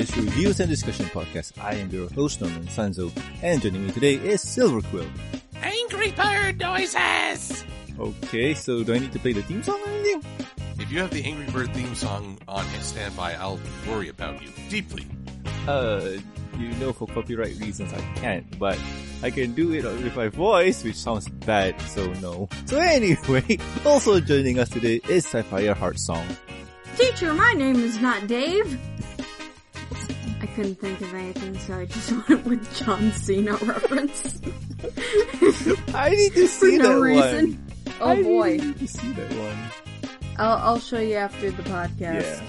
[0.00, 1.52] India's reviews and discussion podcast.
[1.62, 5.04] I am your host Norman Sanzo, and joining me today is Silver Quill.
[5.60, 7.66] Angry bird noises!
[7.98, 10.24] Okay, so do I need to play the theme song or anything?
[10.78, 15.04] If you have the Angry Bird theme song on standby, I'll worry about you deeply.
[15.68, 16.12] Uh,
[16.58, 18.78] you know, for copyright reasons, I can't, but
[19.22, 22.48] I can do it with my voice, which sounds bad, so no.
[22.64, 26.26] So anyway, also joining us today is Sapphire Heart Song.
[26.96, 28.80] Teacher, my name is not Dave.
[30.60, 34.42] I couldn't think of anything, so I just went with John Cena reference.
[35.94, 37.46] I need to For see no that reason.
[37.52, 37.72] one.
[38.02, 38.56] Oh I boy.
[38.58, 39.56] need to see that one.
[40.36, 41.98] I'll, I'll show you after the podcast.
[42.22, 42.42] Yeah.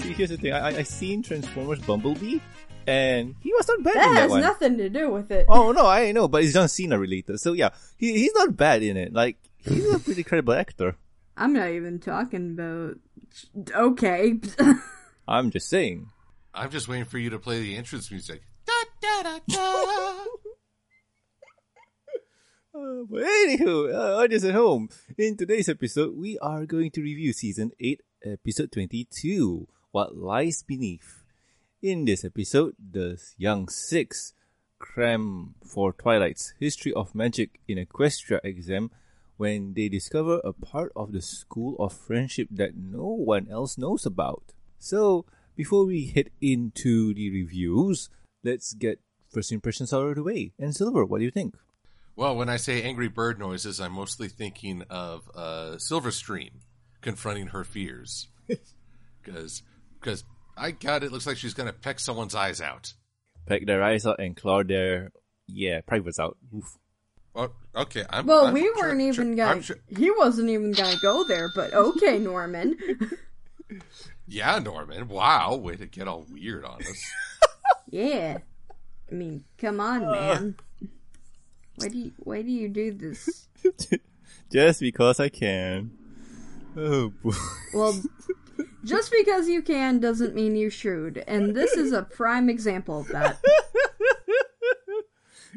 [0.00, 0.52] See, here's the thing.
[0.52, 2.38] I, I I seen Transformers Bumblebee,
[2.86, 4.40] and he was not bad That in that has one.
[4.42, 5.46] nothing to do with it.
[5.48, 7.40] Oh no, I know, but it's John Cena related.
[7.40, 9.12] So yeah, he he's not bad in it.
[9.12, 10.94] Like he's a pretty credible actor.
[11.36, 12.98] I'm not even talking about.
[13.74, 14.38] Okay.
[15.26, 16.10] I'm just saying.
[16.56, 18.40] I'm just waiting for you to play the entrance music.
[18.64, 20.24] Da, da, da, da.
[22.76, 27.32] Uh, but anywho, uh, audience at home, in today's episode, we are going to review
[27.32, 31.24] season 8, episode 22, What Lies Beneath.
[31.80, 34.34] In this episode, the young six
[34.78, 38.90] cram for Twilight's History of Magic in Equestria exam
[39.38, 44.04] when they discover a part of the School of Friendship that no one else knows
[44.04, 44.52] about.
[44.78, 45.24] So,
[45.56, 48.08] before we head into the reviews,
[48.44, 49.00] let's get
[49.32, 50.52] first impressions out of the way.
[50.58, 51.54] And Silver, what do you think?
[52.14, 56.60] well, when I say Angry Bird noises, I'm mostly thinking of uh, Silverstream
[57.02, 58.28] confronting her fears.
[59.22, 59.62] Because
[60.00, 60.22] because
[60.56, 61.10] I got it.
[61.10, 62.94] Looks like she's going to peck someone's eyes out.
[63.46, 65.10] peck their eyes out and claw their
[65.48, 66.36] yeah privates out.
[66.54, 66.78] Oof.
[67.34, 68.04] Oh, okay.
[68.08, 69.62] I'm, well, I'm we sure- weren't even I'm gonna.
[69.62, 72.78] sure- He wasn't even gonna go there, but okay, Norman.
[74.28, 75.08] Yeah, Norman.
[75.08, 77.12] Wow, way to get all weird on us.
[77.90, 78.38] yeah.
[79.10, 80.10] I mean, come on, uh.
[80.10, 80.56] man.
[81.76, 83.48] Why do you Why do you do this?
[84.52, 85.90] Just because I can.
[86.76, 87.32] Oh boy.
[87.74, 88.00] Well,
[88.84, 93.08] just because you can doesn't mean you should, and this is a prime example of
[93.08, 93.38] that.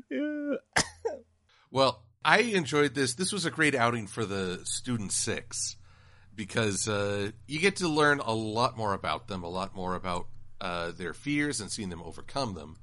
[0.09, 0.55] yeah.
[1.71, 3.13] Well, I enjoyed this.
[3.13, 5.77] This was a great outing for the student six
[6.39, 10.27] because uh, you get to learn a lot more about them, a lot more about
[10.61, 12.77] uh, their fears and seeing them overcome them.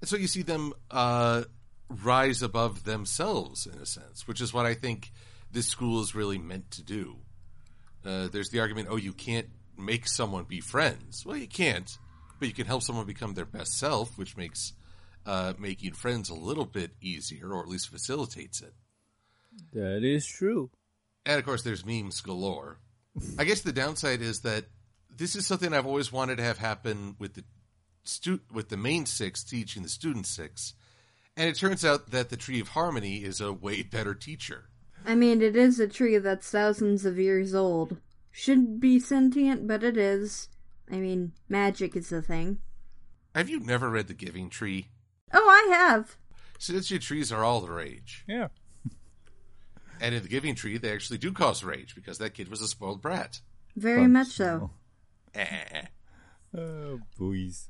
[0.00, 1.44] And so you see them uh,
[1.88, 5.12] rise above themselves in a sense, which is what I think
[5.52, 7.18] this school is really meant to do.
[8.04, 11.24] Uh, there's the argument, oh, you can't make someone be friends.
[11.24, 11.96] Well, you can't,
[12.40, 14.72] but you can help someone become their best self, which makes
[15.24, 18.74] uh, making friends a little bit easier, or at least facilitates it.
[19.74, 20.70] That is true.
[21.24, 22.80] And of course, there's memes galore.
[23.38, 24.66] I guess the downside is that
[25.14, 27.44] this is something I've always wanted to have happen with the
[28.04, 30.74] stu- with the main six teaching the student six,
[31.36, 34.68] and it turns out that the Tree of Harmony is a way better teacher.
[35.04, 37.98] I mean, it is a tree that's thousands of years old.
[38.32, 40.48] Should be sentient, but it is.
[40.90, 42.58] I mean, magic is a thing.
[43.34, 44.88] Have you never read The Giving Tree?
[45.32, 46.16] Oh, I have.
[46.58, 48.48] Since trees are all the rage, Yeah.
[50.00, 52.68] And in The Giving Tree, they actually do cause rage because that kid was a
[52.68, 53.40] spoiled brat.
[53.76, 54.70] Very Fun much so.
[55.34, 55.82] Eh.
[56.56, 57.68] Oh boys.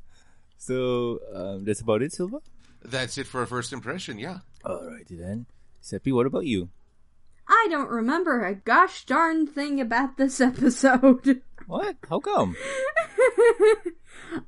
[0.56, 2.38] So um, that's about it, Silva.
[2.84, 4.18] That's it for a first impression.
[4.18, 4.38] Yeah.
[4.64, 5.46] Alrighty then.
[5.80, 6.70] Seppi, what about you?
[7.48, 11.42] I don't remember a gosh darn thing about this episode.
[11.66, 11.96] What?
[12.08, 12.56] How come?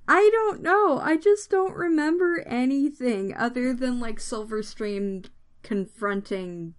[0.09, 0.99] I don't know.
[0.99, 5.27] I just don't remember anything other than like Silverstream
[5.63, 6.75] confronting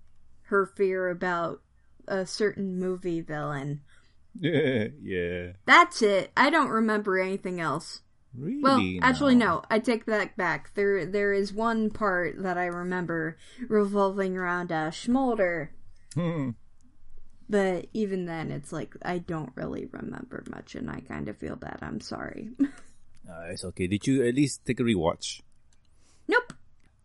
[0.50, 1.62] her fear about
[2.08, 3.82] a certain movie villain.
[4.40, 5.54] yeah.
[5.66, 6.32] That's it.
[6.38, 8.02] I don't remember anything else.
[8.38, 8.62] Really?
[8.62, 9.64] Well, actually, no.
[9.72, 10.72] I take that back.
[10.76, 13.38] There, there is one part that I remember
[13.68, 15.70] revolving around uh, Schmolder,
[16.14, 16.52] Hmm.
[17.50, 21.56] but even then, it's like I don't really remember much, and I kind of feel
[21.56, 21.80] bad.
[21.82, 22.50] I'm sorry.
[23.30, 23.86] Uh, it's okay.
[23.86, 25.42] Did you at least take a rewatch?
[26.28, 26.52] nope.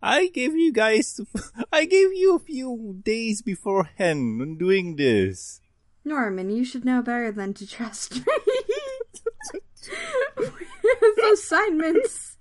[0.01, 1.19] I gave you guys.
[1.71, 5.61] I gave you a few days beforehand on doing this.
[6.03, 8.23] Norman, you should know better than to trust me
[10.37, 12.37] with assignments.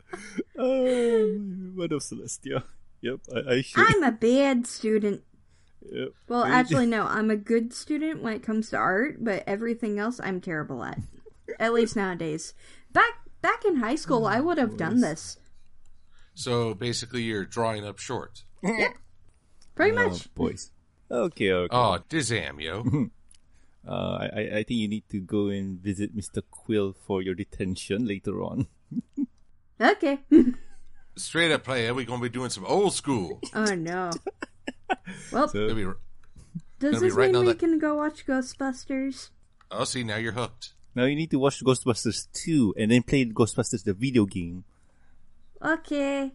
[0.59, 1.27] Oh,
[1.75, 2.65] what of Celestia?
[3.01, 3.85] Yep, I, I should.
[3.87, 5.23] I'm a bad student.
[5.91, 6.09] Yep.
[6.29, 7.05] Well, actually, no.
[7.05, 10.99] I'm a good student when it comes to art, but everything else I'm terrible at.
[11.59, 12.55] At least nowadays.
[12.93, 13.13] Back
[13.43, 15.37] back in high school, I would have done this.
[16.35, 18.45] So basically, you're drawing up short.
[18.63, 20.33] Pretty Oh, much.
[20.35, 20.71] boys.
[21.11, 21.69] Okay, okay.
[21.77, 22.85] Oh, Dizam, yo.
[23.87, 26.41] Uh, I, I- I think you need to go and visit Mr.
[26.51, 28.67] Quill for your detention later on.
[29.81, 30.21] Okay.
[31.17, 33.41] Straight up player, we're gonna be doing some old school.
[33.55, 34.11] oh no.
[35.33, 35.87] Well, So- be-
[36.79, 39.31] does this right mean we that- can go watch Ghostbusters?
[39.71, 40.73] oh, see, now you're hooked.
[40.95, 44.65] Now you need to watch Ghostbusters 2 and then play Ghostbusters the video game.
[45.65, 46.33] Okay.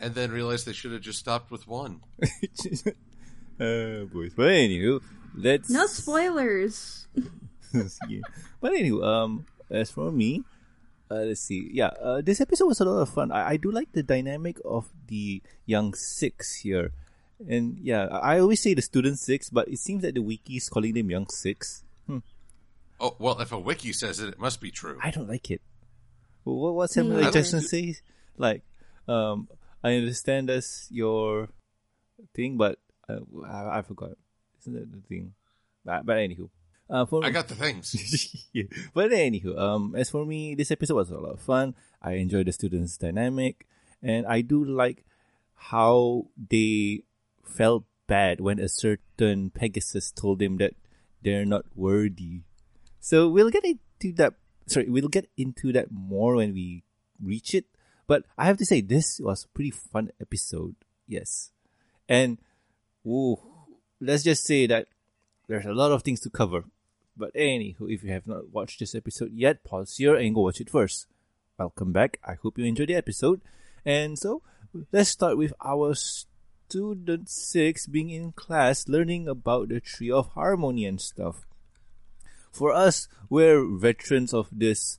[0.00, 2.00] And then realize they should have just stopped with one.
[2.22, 4.32] uh, boys.
[4.36, 5.00] But anywho,
[5.34, 7.08] let's No spoilers.
[8.08, 8.20] yeah.
[8.60, 10.44] But anyway, um, as for me,
[11.10, 11.68] uh, let's see.
[11.72, 13.32] Yeah, uh, this episode was a lot of fun.
[13.32, 16.92] I, I do like the dynamic of the young six here,
[17.48, 20.56] and yeah, I I always say the student six, but it seems that the wiki
[20.56, 21.82] is calling them young six.
[23.00, 24.98] Oh, well, if a wiki says it, it must be true.
[25.00, 25.62] I don't like it.
[26.42, 27.22] What what Samuel Hmm.
[27.22, 27.28] L.
[27.28, 28.02] I Jackson think says?
[28.38, 28.62] Like,
[29.06, 29.48] um,
[29.82, 31.48] I understand that's your
[32.34, 34.16] thing, but uh, I, I forgot.
[34.60, 35.34] Isn't that the thing?
[35.84, 36.50] But, but anywho,
[36.90, 37.94] uh, for I got the things.
[38.52, 38.64] yeah.
[38.94, 41.74] But anywho, um, as for me, this episode was a lot of fun.
[42.02, 43.66] I enjoyed the students' dynamic,
[44.02, 45.04] and I do like
[45.54, 47.02] how they
[47.44, 50.74] felt bad when a certain Pegasus told them that
[51.22, 52.42] they're not worthy.
[53.00, 54.34] So we'll get into that.
[54.66, 56.84] Sorry, we'll get into that more when we
[57.22, 57.66] reach it.
[58.08, 60.74] But I have to say, this was a pretty fun episode.
[61.06, 61.52] Yes,
[62.08, 62.38] and
[63.06, 63.36] ooh,
[64.00, 64.88] let's just say that
[65.46, 66.64] there's a lot of things to cover.
[67.16, 70.60] But anywho, if you have not watched this episode yet, pause here and go watch
[70.60, 71.06] it first.
[71.58, 72.18] Welcome back.
[72.24, 73.42] I hope you enjoyed the episode.
[73.84, 74.42] And so,
[74.90, 80.86] let's start with our student six being in class learning about the tree of harmony
[80.86, 81.44] and stuff.
[82.52, 84.98] For us, we're veterans of this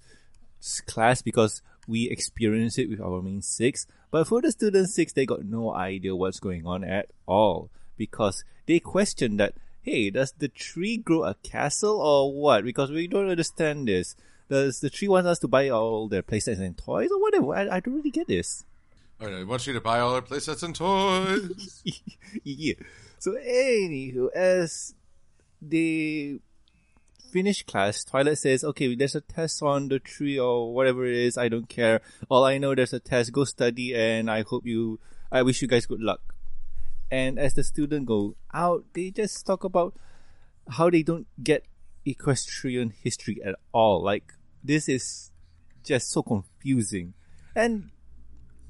[0.86, 3.88] class because we experienced it with our main six.
[4.12, 8.44] But for the student six, they got no idea what's going on at all because
[8.68, 12.64] they question that, hey, does the tree grow a castle or what?
[12.64, 14.16] Because we don't understand this.
[14.50, 17.56] Does the tree want us to buy all their playsets and toys or whatever?
[17.56, 18.64] I, I don't really get this.
[19.20, 21.84] Oh, all right, I want you to buy all our playsets and toys.
[22.44, 22.76] yeah.
[23.18, 24.96] So anywho, as
[25.62, 26.40] they
[27.32, 31.38] finish class, Twilight says, "Okay, there's a test on the tree or whatever it is.
[31.38, 32.02] I don't care.
[32.30, 33.32] All I know, there's a test.
[33.32, 35.00] Go study, and I hope you.
[35.32, 36.22] I wish you guys good luck."
[37.12, 39.96] And as the student go out, they just talk about
[40.70, 41.66] how they don't get
[42.06, 44.04] equestrian history at all.
[44.04, 44.34] Like
[44.64, 45.32] this is
[45.84, 47.14] just so confusing.
[47.56, 47.90] And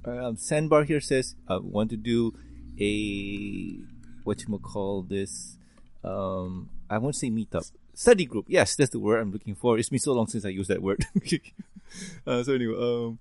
[0.05, 2.33] um, Sandbar here says, I want to do
[2.79, 3.79] a
[4.23, 5.57] what you call this?
[6.03, 7.69] Um, I won't say meetup,
[7.99, 8.45] study group.
[8.47, 9.77] Yes, that's the word I'm looking for.
[9.77, 11.05] It's been so long since I used that word.
[12.25, 13.19] uh, so anyway, um,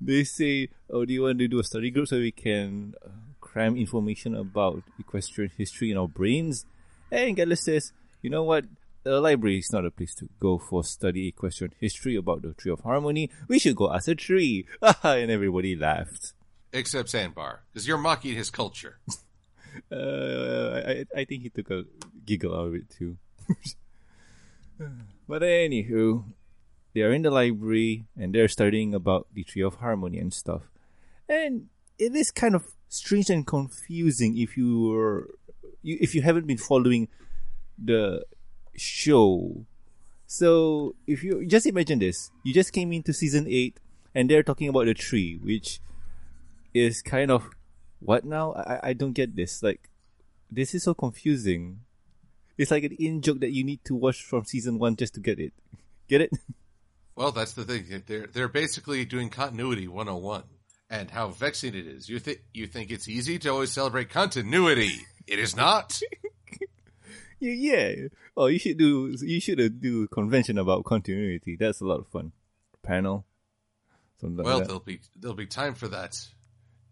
[0.00, 3.10] they say, "Oh, do you want to do a study group so we can uh,
[3.40, 6.64] cram information about equestrian history in our brains?"
[7.12, 7.92] And Gallus says,
[8.22, 8.64] "You know what?
[9.02, 12.72] The library is not a place to go for study equestrian history about the Tree
[12.72, 13.30] of Harmony.
[13.46, 14.66] We should go as a tree."
[15.02, 16.32] and everybody laughed.
[16.72, 18.98] Except Sandbar, because you're mocking his culture.
[19.90, 21.82] Uh, I I think he took a
[22.24, 23.16] giggle out of it too.
[25.28, 26.24] But anywho,
[26.94, 30.62] they are in the library and they're studying about the Tree of Harmony and stuff.
[31.28, 31.68] And
[31.98, 35.28] it is kind of strange and confusing if you're
[35.82, 37.08] you, if you haven't been following
[37.78, 38.24] the
[38.76, 39.66] show.
[40.26, 43.78] So if you just imagine this, you just came into season eight
[44.14, 45.80] and they're talking about the tree, which
[46.72, 47.50] is kind of
[48.00, 48.52] what now?
[48.54, 49.62] I I don't get this.
[49.62, 49.88] Like,
[50.50, 51.80] this is so confusing.
[52.56, 55.20] It's like an in joke that you need to watch from season one just to
[55.20, 55.52] get it.
[56.08, 56.30] Get it?
[57.16, 58.02] Well, that's the thing.
[58.08, 60.42] They're they're basically doing continuity 101
[60.90, 62.08] and how vexing it is.
[62.08, 64.90] You think you think it's easy to always celebrate continuity.
[65.28, 66.00] It is not.
[67.38, 67.94] yeah, yeah.
[68.36, 69.16] Oh, you should do.
[69.22, 71.54] You should do convention about continuity.
[71.54, 72.32] That's a lot of fun.
[72.82, 73.24] Panel.
[74.20, 74.66] Something Well, that.
[74.66, 76.18] there'll be there'll be time for that.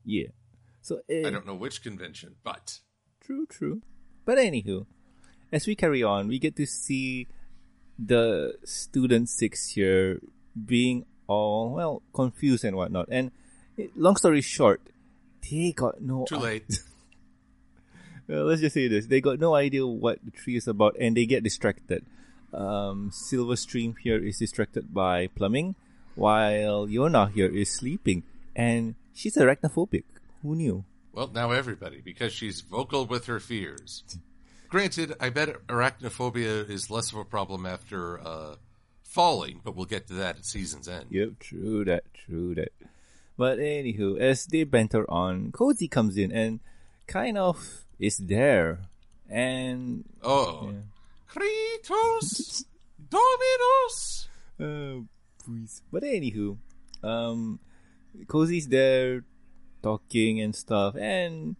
[0.04, 0.28] Yeah.
[0.82, 2.78] So uh, I don't know which convention, but
[3.20, 3.82] True, true.
[4.24, 4.86] But anywho,
[5.52, 7.28] as we carry on, we get to see
[7.98, 10.20] the student six here
[10.56, 13.08] being all well confused and whatnot.
[13.10, 13.30] And
[13.94, 14.80] long story short,
[15.44, 16.64] they got no too late.
[18.28, 21.16] well, let's just say this: they got no idea what the tree is about, and
[21.16, 22.04] they get distracted.
[22.52, 25.74] Um, Silverstream here is distracted by plumbing,
[26.14, 28.24] while Yona here is sleeping,
[28.56, 30.04] and she's arachnophobic.
[30.42, 30.84] Who knew?
[31.12, 34.04] Well, now everybody, because she's vocal with her fears.
[34.72, 38.54] Granted, I bet arachnophobia is less of a problem after uh,
[39.02, 41.08] falling, but we'll get to that at season's end.
[41.10, 42.72] Yep, true that, true that.
[43.36, 46.60] But anywho, as they banter on, Cozy comes in and
[47.06, 48.88] kind of is there.
[49.28, 50.78] And Oh, Yeah.
[51.28, 52.64] Kratos,
[53.10, 54.28] Dominus.
[54.58, 55.04] uh,
[55.44, 55.82] please.
[55.92, 56.56] But anywho,
[57.02, 57.60] um,
[58.26, 59.24] Cozy's there
[59.82, 61.56] talking and stuff, and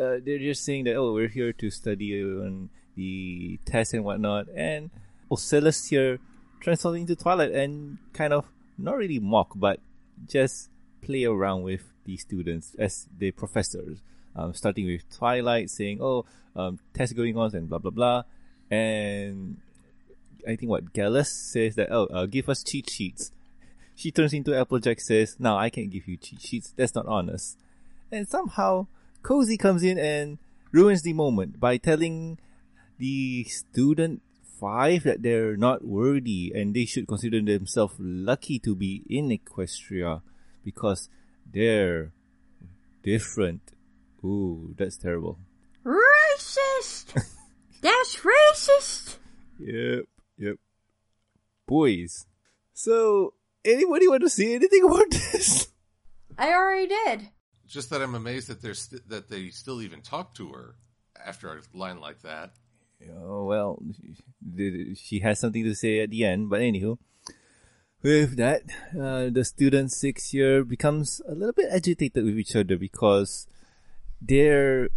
[0.00, 4.46] uh, they're just saying that oh, we're here to study on the test and whatnot,
[4.54, 4.90] and
[5.30, 6.18] Ocellus here
[6.60, 8.46] transforms into Twilight and kind of
[8.78, 9.78] not really mock, but
[10.26, 10.70] just
[11.02, 13.98] play around with the students as the professors.
[14.34, 16.24] Um, starting with Twilight saying, "Oh,
[16.56, 18.22] um, test going on," and blah blah blah,
[18.70, 19.58] and
[20.46, 23.32] I think what Gallus says that, "Oh, uh, give us cheat sheets."
[23.96, 26.72] She turns into Applejack says, "No, I can't give you cheat sheets.
[26.76, 27.58] That's not honest."
[28.10, 28.86] And somehow
[29.22, 30.38] Cozy comes in and
[30.72, 32.38] ruins the moment by telling
[32.98, 34.22] the student
[34.60, 40.22] five that they're not worthy and they should consider themselves lucky to be in Equestria
[40.64, 41.08] because
[41.50, 42.12] they're
[43.02, 43.72] different.
[44.22, 45.38] Ooh, that's terrible.
[45.84, 47.14] Racist!
[47.80, 49.16] That's racist!
[49.58, 50.04] Yep,
[50.36, 50.56] yep.
[51.66, 52.26] Boys.
[52.74, 53.32] So,
[53.64, 55.68] anybody want to say anything about this?
[56.36, 57.30] I already did.
[57.70, 60.74] Just that I'm amazed that they're st- that they still even talk to her
[61.24, 62.50] after a line like that.
[63.16, 63.78] Oh, well,
[64.96, 66.98] she has something to say at the end, but anywho.
[68.02, 68.62] With that,
[68.98, 73.46] uh, the student six year becomes a little bit agitated with each other because
[74.20, 74.88] their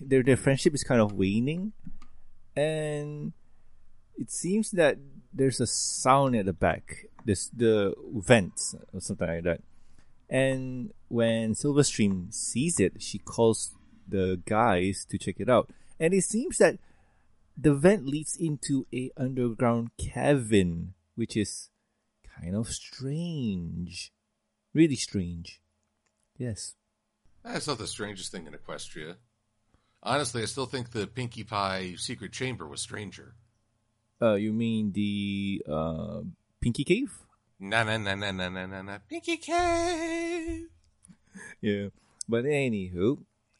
[0.00, 1.72] their their friendship is kind of waning,
[2.56, 3.32] and
[4.18, 4.98] it seems that
[5.32, 9.60] there's a sound at the back, this the vents or something like that.
[10.28, 13.74] And when Silverstream sees it, she calls
[14.08, 16.78] the guys to check it out, and it seems that
[17.56, 21.70] the vent leads into a underground cavern, which is
[22.40, 24.12] kind of strange.
[24.74, 25.62] Really strange.
[26.36, 26.74] Yes.
[27.42, 29.16] That's not the strangest thing in Equestria.
[30.02, 33.34] Honestly, I still think the Pinkie Pie secret chamber was stranger.
[34.20, 36.20] Uh, you mean the uh,
[36.60, 37.12] Pinkie Cave?
[37.58, 40.68] Na na na na na na na na Pinkie Cave.
[41.60, 41.88] Yeah.
[42.28, 43.18] But anywho,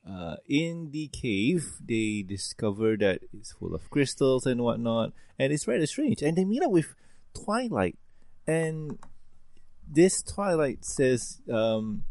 [0.09, 5.66] uh, in the cave, they discover that it's full of crystals and whatnot, and it's
[5.66, 6.23] rather strange.
[6.23, 6.95] And they meet up with
[7.35, 7.99] Twilight,
[8.47, 8.99] and
[9.87, 12.04] this Twilight says um,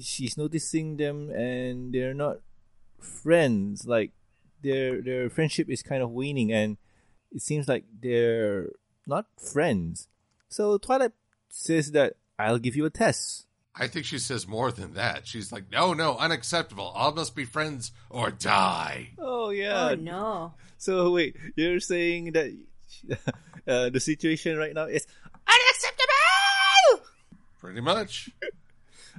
[0.00, 2.38] she's noticing them, and they're not
[2.98, 3.86] friends.
[3.86, 4.12] Like
[4.62, 6.76] their their friendship is kind of waning, and
[7.30, 8.70] it seems like they're
[9.06, 10.08] not friends.
[10.48, 11.12] So Twilight
[11.50, 13.46] says that I'll give you a test.
[13.74, 15.26] I think she says more than that.
[15.26, 16.92] She's like, no, no, unacceptable.
[16.94, 19.10] All must be friends or die.
[19.18, 19.90] Oh yeah.
[19.90, 20.54] Oh no.
[20.82, 22.50] So wait, you're saying that
[23.68, 25.06] uh, the situation right now is
[25.46, 27.06] unacceptable.
[27.60, 28.30] Pretty much.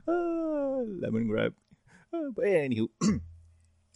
[0.05, 1.53] Ah, Lemongrab.
[2.12, 2.89] Uh, but anywho,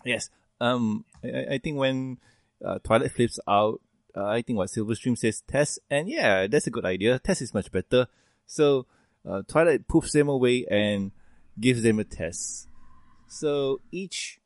[0.06, 0.30] yes.
[0.62, 2.20] Um, I, I think when
[2.64, 3.82] uh, Twilight flips out,
[4.16, 7.20] uh, I think what Silverstream says Tess, and yeah, that's a good idea.
[7.20, 8.08] Tess is much better.
[8.46, 8.86] So
[9.28, 11.12] uh, Twilight poofs them away and
[11.60, 12.68] gives them a test.
[13.28, 14.40] So each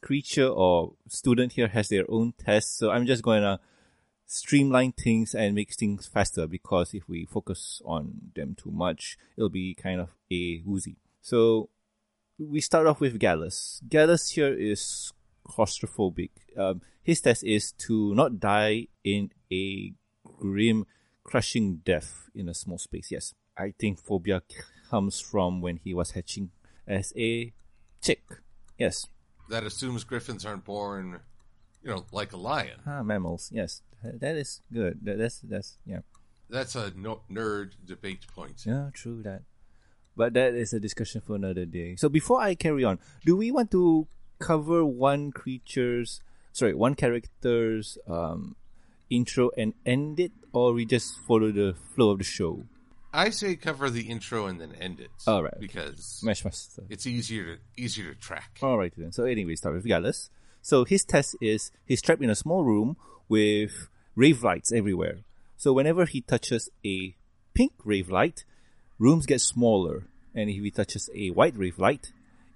[0.00, 2.78] creature or student here has their own test.
[2.78, 3.60] So I'm just going to
[4.26, 9.48] streamline things and make things faster because if we focus on them too much, it'll
[9.48, 10.96] be kind of a woozy.
[11.20, 11.68] So
[12.38, 13.80] we start off with Gallus.
[13.88, 15.12] Gallus here is
[15.46, 16.30] claustrophobic.
[16.56, 19.92] Um, his test is to not die in a
[20.24, 20.86] grim,
[21.22, 23.10] crushing death in a small space.
[23.10, 24.42] Yes, I think phobia
[24.90, 26.50] comes from when he was hatching
[26.86, 27.52] as a
[28.02, 28.22] chick.
[28.78, 29.06] Yes.
[29.48, 31.20] That assumes griffins aren't born,
[31.82, 32.80] you know, like a lion.
[32.86, 33.50] Ah, mammals.
[33.52, 35.00] Yes, that is good.
[35.02, 36.00] That's that's yeah.
[36.48, 38.64] That's a no- nerd debate point.
[38.66, 39.42] Yeah, true that.
[40.16, 41.96] But that is a discussion for another day.
[41.96, 44.06] So before I carry on, do we want to
[44.38, 46.20] cover one creature's,
[46.52, 48.56] sorry, one character's um,
[49.10, 52.64] intro and end it, or we just follow the flow of the show?
[53.14, 55.10] I say cover the intro and then end it.
[55.26, 55.58] All right.
[55.60, 56.82] Because Master.
[56.90, 58.58] it's easier to easier to track.
[58.60, 59.12] All right then.
[59.12, 60.30] So anyway, start with Gallus.
[60.60, 62.96] So his test is he's trapped in a small room
[63.28, 65.18] with rave lights everywhere.
[65.56, 67.14] So whenever he touches a
[67.54, 68.44] pink rave light,
[68.98, 70.04] rooms get smaller,
[70.34, 72.12] and if he touches a white rave light,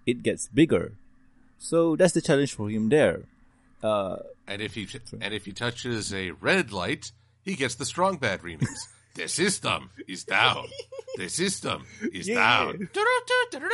[0.06, 0.94] it gets bigger.
[1.58, 3.22] So that's the challenge for him there.
[3.82, 4.16] Uh,
[4.48, 4.88] And if he
[5.20, 7.12] and if he touches a red light,
[7.44, 8.66] he gets the strong bad remix.
[9.14, 10.66] the system is down.
[11.16, 12.34] The system is Yeah.
[12.36, 12.88] down.
[12.92, 13.70] dun, dun, dun,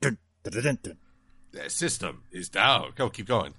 [0.00, 0.96] dun, dun, dun, dun.
[1.52, 2.92] The system is down.
[2.96, 3.54] Go, keep going.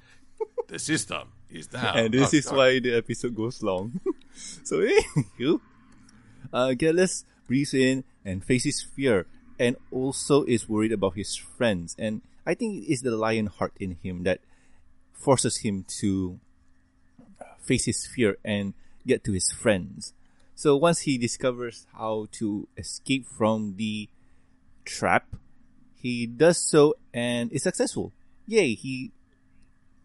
[0.67, 1.97] The system is down.
[1.97, 2.57] and this Oh, is God.
[2.57, 3.99] why the episode goes long.
[4.63, 5.61] so anywho,
[6.51, 9.25] uh, Gallus breathes in and faces fear,
[9.59, 11.95] and also is worried about his friends.
[11.97, 14.41] And I think it's the lion heart in him that
[15.13, 16.39] forces him to
[17.65, 18.73] face his fear and
[19.05, 20.13] get to his friends.
[20.55, 24.07] So once he discovers how to escape from the
[24.85, 25.35] trap,
[26.01, 28.13] he does so and is successful.
[28.47, 28.75] Yay!
[28.75, 29.11] He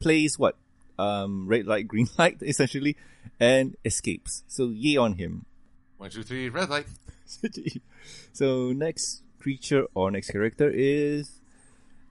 [0.00, 0.56] plays what
[0.98, 2.96] um, red light, green light essentially,
[3.38, 4.42] and escapes.
[4.48, 5.46] So yay on him.
[5.98, 6.86] One, two, three, red light.
[8.32, 11.40] so next creature or next character is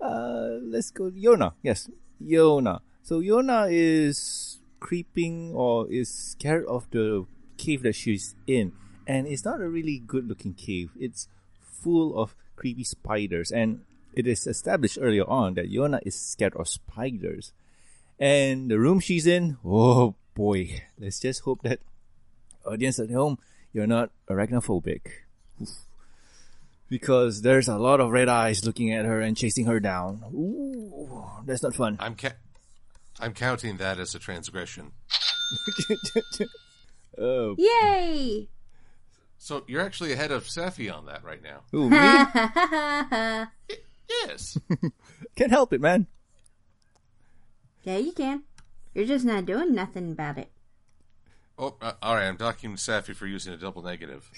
[0.01, 1.53] uh let's go Yona.
[1.62, 1.89] Yes,
[2.24, 2.79] Yona.
[3.03, 7.26] So Yona is creeping or is scared of the
[7.58, 8.74] cave that she's in.
[9.08, 10.92] And it's not a really good looking cave.
[11.00, 11.28] It's
[11.62, 13.82] full of creepy spiders and
[14.14, 17.54] it is established earlier on that Yona is scared of spiders.
[18.20, 21.80] And the room she's in, oh boy, let's just hope that
[22.66, 23.38] audience at home,
[23.72, 25.02] you're not arachnophobic.
[25.62, 25.70] Oof.
[26.90, 30.24] Because there's a lot of red eyes looking at her and chasing her down.
[30.34, 31.98] Ooh, that's not fun.
[32.00, 32.34] I'm ca-
[33.20, 34.92] I'm counting that as a transgression.
[37.18, 38.48] oh, Yay!
[39.38, 41.62] So you're actually ahead of Safi on that right now.
[41.74, 43.46] ooh, me?
[44.26, 44.58] Yes.
[45.36, 46.08] Can't help it, man.
[47.84, 48.42] Yeah, you can.
[48.96, 50.52] You're just not doing nothing about it.
[51.60, 52.26] oh, uh, all right.
[52.28, 54.30] I'm docking Safi for using a double negative.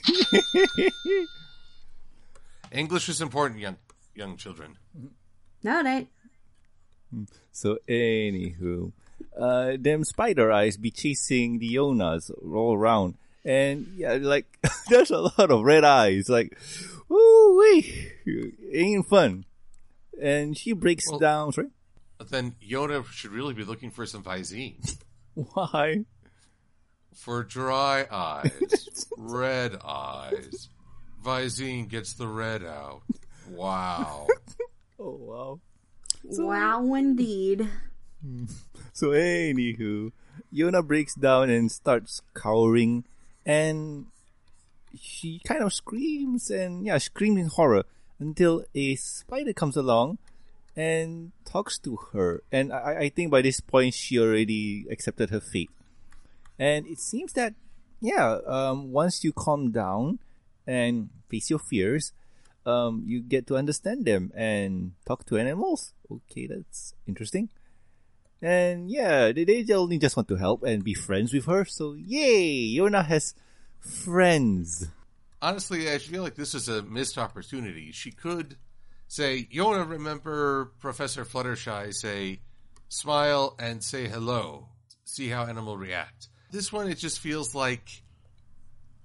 [2.72, 3.78] English is important, young
[4.14, 4.78] young children.
[5.64, 6.10] No, it ain't.
[7.52, 8.92] So, anywho,
[9.40, 13.16] uh, them spider eyes be chasing the Yonas all around.
[13.44, 14.46] And yeah, like,
[14.90, 16.30] there's a lot of red eyes.
[16.30, 16.58] Like,
[17.12, 18.12] ooh, wee,
[18.72, 19.46] ain't fun.
[20.22, 21.68] And she breaks Well- down, sorry?
[22.30, 24.96] Then Yona should really be looking for some Visine
[25.34, 26.06] Why?
[27.16, 30.70] for dry eyes, red eyes.
[31.26, 33.02] Visine gets the red out.
[33.50, 34.28] Wow.
[35.00, 35.60] Oh, wow.
[36.24, 37.68] Wow, indeed.
[38.94, 40.12] So, anywho,
[40.54, 43.06] Yona breaks down and starts cowering,
[43.46, 44.08] and
[45.00, 47.86] she kind of screams and, yeah, screams in horror
[48.20, 50.18] until a spider comes along
[50.76, 52.44] and talks to her.
[52.52, 55.72] And I, I think by this point, she already accepted her fate.
[56.60, 57.56] And it seems that,
[58.00, 60.20] yeah, um, once you calm down
[60.68, 62.14] and face your fears,
[62.66, 65.94] um, you get to understand them and talk to animals.
[66.12, 67.50] Okay, that's interesting.
[68.42, 71.66] And yeah, they, they only just want to help and be friends with her.
[71.66, 73.36] So yay, Yona has
[73.80, 74.88] friends.
[75.42, 77.92] Honestly, I feel like this is a missed opportunity.
[77.92, 78.58] She could
[79.08, 82.40] say, Yona, remember Professor Fluttershy say,
[82.90, 84.68] smile and say hello.
[85.04, 86.30] See how animal react.
[86.52, 88.04] This one, it just feels like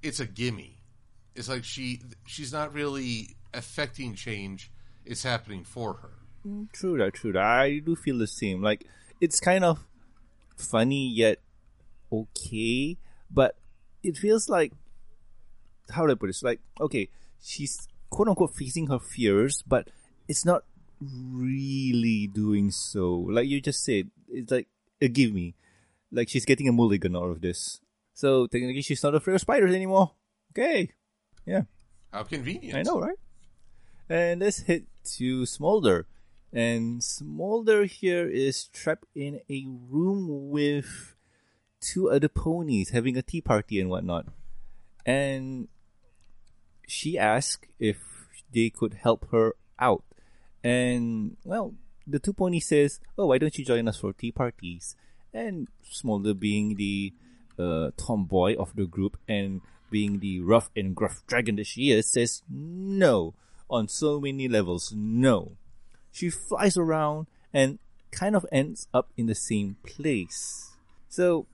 [0.02, 0.78] it's a gimme.
[1.34, 4.70] It's like she she's not really affecting change.
[5.04, 6.10] is happening for her.
[6.72, 7.42] True that, true that.
[7.42, 8.62] I do feel the same.
[8.62, 8.86] Like
[9.20, 9.84] it's kind of
[10.56, 11.38] funny yet
[12.12, 12.98] okay,
[13.30, 13.56] but
[14.02, 14.72] it feels like
[15.90, 16.42] how do I put this?
[16.42, 17.08] Like okay,
[17.42, 19.88] she's quote unquote facing her fears, but
[20.28, 20.64] it's not
[21.00, 23.26] really doing so.
[23.30, 24.68] Like you just said, it's like
[25.00, 25.54] a give me.
[26.12, 27.80] Like she's getting a mulligan out of this.
[28.14, 30.12] So technically, she's not afraid of spiders anymore.
[30.52, 30.90] Okay,
[31.44, 31.62] yeah.
[32.12, 32.76] How convenient.
[32.76, 33.18] I know, right?
[34.08, 34.84] And let's hit
[35.16, 36.06] to Smolder.
[36.52, 41.16] And Smolder here is trapped in a room with
[41.80, 44.26] two other ponies having a tea party and whatnot.
[45.04, 45.68] And
[46.86, 47.98] she asked if
[48.54, 50.04] they could help her out.
[50.62, 51.74] And, well,
[52.06, 54.94] the two ponies says, oh, why don't you join us for tea parties?
[55.34, 57.12] And Smolder being the
[57.58, 62.08] uh, tomboy of the group and being the rough and gruff dragon that she is,
[62.08, 63.34] says no
[63.70, 64.92] on so many levels.
[64.94, 65.56] No.
[66.12, 67.78] She flies around and
[68.10, 70.70] kind of ends up in the same place.
[71.08, 71.46] So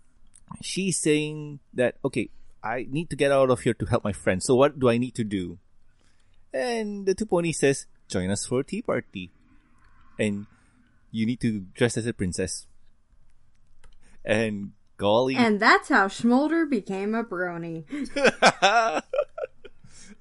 [0.60, 2.30] she's saying that, okay,
[2.62, 4.44] I need to get out of here to help my friends.
[4.44, 5.58] So what do I need to do?
[6.52, 9.30] And the two ponies says, join us for a tea party.
[10.18, 10.46] And
[11.10, 12.66] you need to dress as a princess.
[14.24, 15.34] And golly.
[15.34, 17.84] And that's how Schmolder became a brony.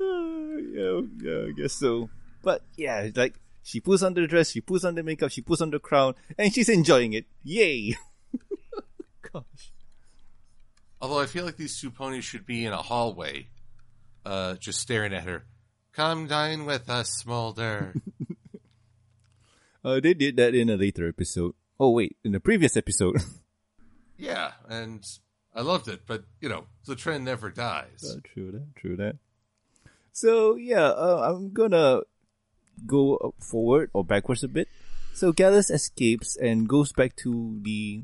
[0.73, 2.09] yeah, yeah, I guess so.
[2.41, 5.61] But yeah, like she puts on the dress, she puts on the makeup, she puts
[5.61, 7.25] on the crown, and she's enjoying it.
[7.43, 7.95] Yay!
[9.33, 9.71] Gosh.
[11.01, 13.47] Although I feel like these two ponies should be in a hallway,
[14.25, 15.45] uh, just staring at her.
[15.93, 17.93] Come dine with us, Smolder.
[19.83, 21.55] Uh, they did that in a later episode.
[21.79, 23.17] Oh wait, in the previous episode.
[24.17, 25.03] yeah, and
[25.55, 28.03] I loved it, but you know, the trend never dies.
[28.03, 29.15] Uh, true that, true that.
[30.11, 32.01] So yeah, uh, I'm gonna
[32.85, 34.67] go forward or backwards a bit.
[35.13, 38.03] So Gallus escapes and goes back to the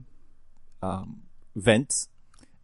[0.82, 1.24] um,
[1.56, 2.10] vents,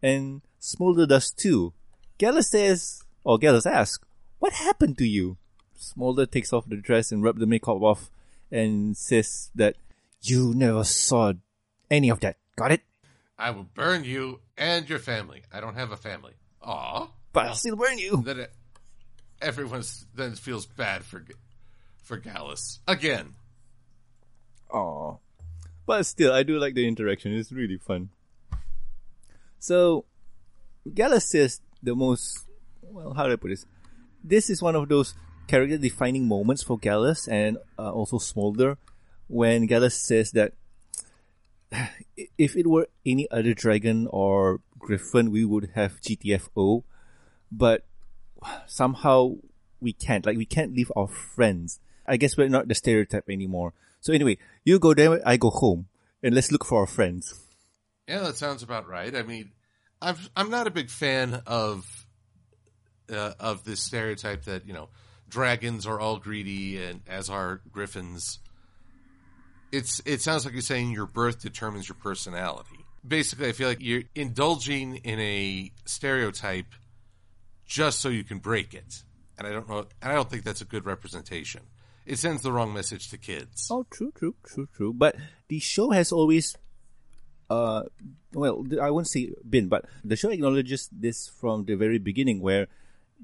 [0.02, 1.72] and Smolder does too.
[2.18, 4.04] Gallus says, or Gallus asks,
[4.38, 5.36] what happened to you?
[5.74, 8.10] Smolder takes off the dress and rubs the makeup off
[8.50, 9.76] and says that
[10.22, 11.32] you never saw
[11.90, 12.36] any of that.
[12.56, 12.82] Got it?
[13.38, 15.42] I will burn you and your family.
[15.52, 16.32] I don't have a family.
[16.62, 17.08] Aw.
[17.32, 18.22] But I'll still burn you.
[18.24, 18.52] Then it,
[19.44, 19.82] everyone
[20.14, 21.24] then feels bad for
[22.02, 23.34] for Gallus again.
[24.72, 25.20] Oh,
[25.86, 27.32] But still, I do like the interaction.
[27.32, 28.08] It's really fun.
[29.58, 30.04] So,
[30.92, 32.46] Gallus says the most,
[32.82, 33.66] well, how do I put this?
[34.22, 35.14] This is one of those
[35.46, 38.78] character defining moments for Gallus and uh, also Smolder
[39.28, 40.52] when Gallus says that
[42.38, 46.82] if it were any other dragon or griffin, we would have GTFO,
[47.50, 47.84] but
[48.66, 49.36] somehow
[49.80, 50.24] we can't.
[50.26, 51.80] Like, we can't leave our friends.
[52.06, 53.72] I guess we're not the stereotype anymore.
[54.00, 55.86] So anyway, you go there, I go home,
[56.22, 57.40] and let's look for our friends.
[58.06, 59.14] Yeah, that sounds about right.
[59.14, 59.52] I mean,
[60.02, 61.86] I've, I'm not a big fan of
[63.10, 64.88] uh, of this stereotype that you know
[65.28, 68.38] dragons are all greedy and as are griffins.
[69.72, 72.84] It's it sounds like you're saying your birth determines your personality.
[73.06, 76.74] Basically, I feel like you're indulging in a stereotype
[77.66, 79.02] just so you can break it,
[79.38, 79.86] and I don't know.
[80.02, 81.62] And I don't think that's a good representation.
[82.06, 83.68] It sends the wrong message to kids.
[83.70, 84.92] Oh, true, true, true, true.
[84.92, 85.16] But
[85.48, 86.54] the show has always,
[87.48, 87.84] uh,
[88.34, 92.68] well, I won't say been, but the show acknowledges this from the very beginning, where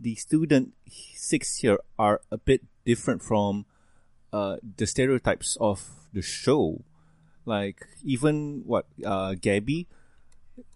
[0.01, 0.73] the student
[1.15, 3.67] six here are a bit different from
[4.33, 6.83] uh, the stereotypes of the show.
[7.45, 9.89] Like even what uh, Gabby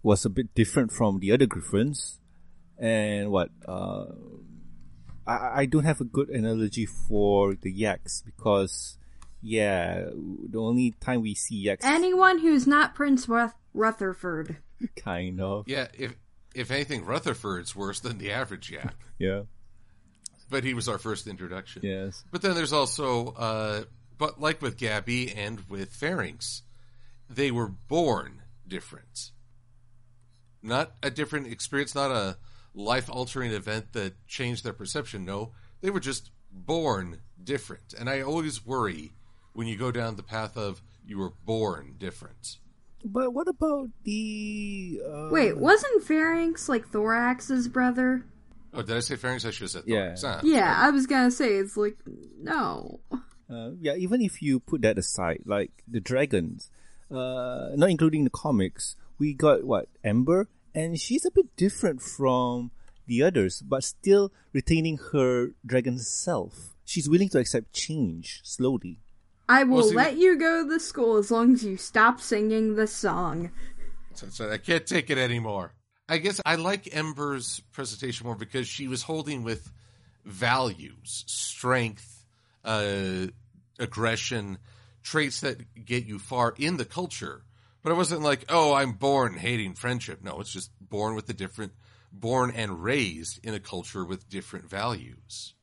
[0.03, 2.19] was a bit different from the other Griffins,
[2.77, 4.05] and what uh,
[5.27, 8.97] I I don't have a good analogy for the Yaks because
[9.41, 10.05] yeah,
[10.49, 14.57] the only time we see Yaks Anyone who's not Prince Ruth- Rutherford.
[14.97, 16.15] kind of Yeah, if
[16.53, 18.95] if anything, Rutherford's worse than the average yak.
[19.19, 19.41] yeah
[20.49, 21.81] but he was our first introduction.
[21.83, 23.83] yes But then there's also, uh,
[24.17, 26.61] but like with Gabby and with Pharynx,
[27.29, 29.31] they were born different.
[30.61, 32.37] Not a different experience, not a
[32.75, 35.25] life altering event that changed their perception.
[35.25, 37.93] No, they were just born different.
[37.97, 39.13] And I always worry
[39.53, 42.57] when you go down the path of you were born different.
[43.03, 48.25] But what about the uh, Wait, wasn't Pharynx like Thorax's brother?
[48.73, 49.45] Oh, did I say Pharynx?
[49.45, 50.15] I should have said Yeah.
[50.15, 50.23] Thorax.
[50.25, 51.97] Ah, Yeah, I was gonna say it's like
[52.39, 52.99] no.
[53.47, 56.71] Uh, yeah, even if you put that aside, like the dragons,
[57.11, 62.71] uh, not including the comics, we got what Ember, and she's a bit different from
[63.07, 66.73] the others, but still retaining her dragon self.
[66.83, 68.99] She's willing to accept change slowly.
[69.47, 72.75] I will Well, see- let you go to school as long as you stop singing
[72.75, 73.51] the song.
[74.15, 75.73] So, so I can't take it anymore.
[76.09, 79.71] I guess I like Ember's presentation more because she was holding with
[80.23, 82.25] values, strength,
[82.63, 83.27] uh,
[83.79, 84.57] aggression,
[85.03, 87.43] traits that get you far in the culture.
[87.85, 90.23] But it wasn't like, oh, I'm born hating friendship.
[90.23, 91.73] No, it's just born with a different,
[92.11, 95.53] born and raised in a culture with different values.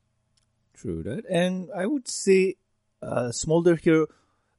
[0.72, 2.58] True that, and I would say,
[3.02, 4.06] uh, Smolder here,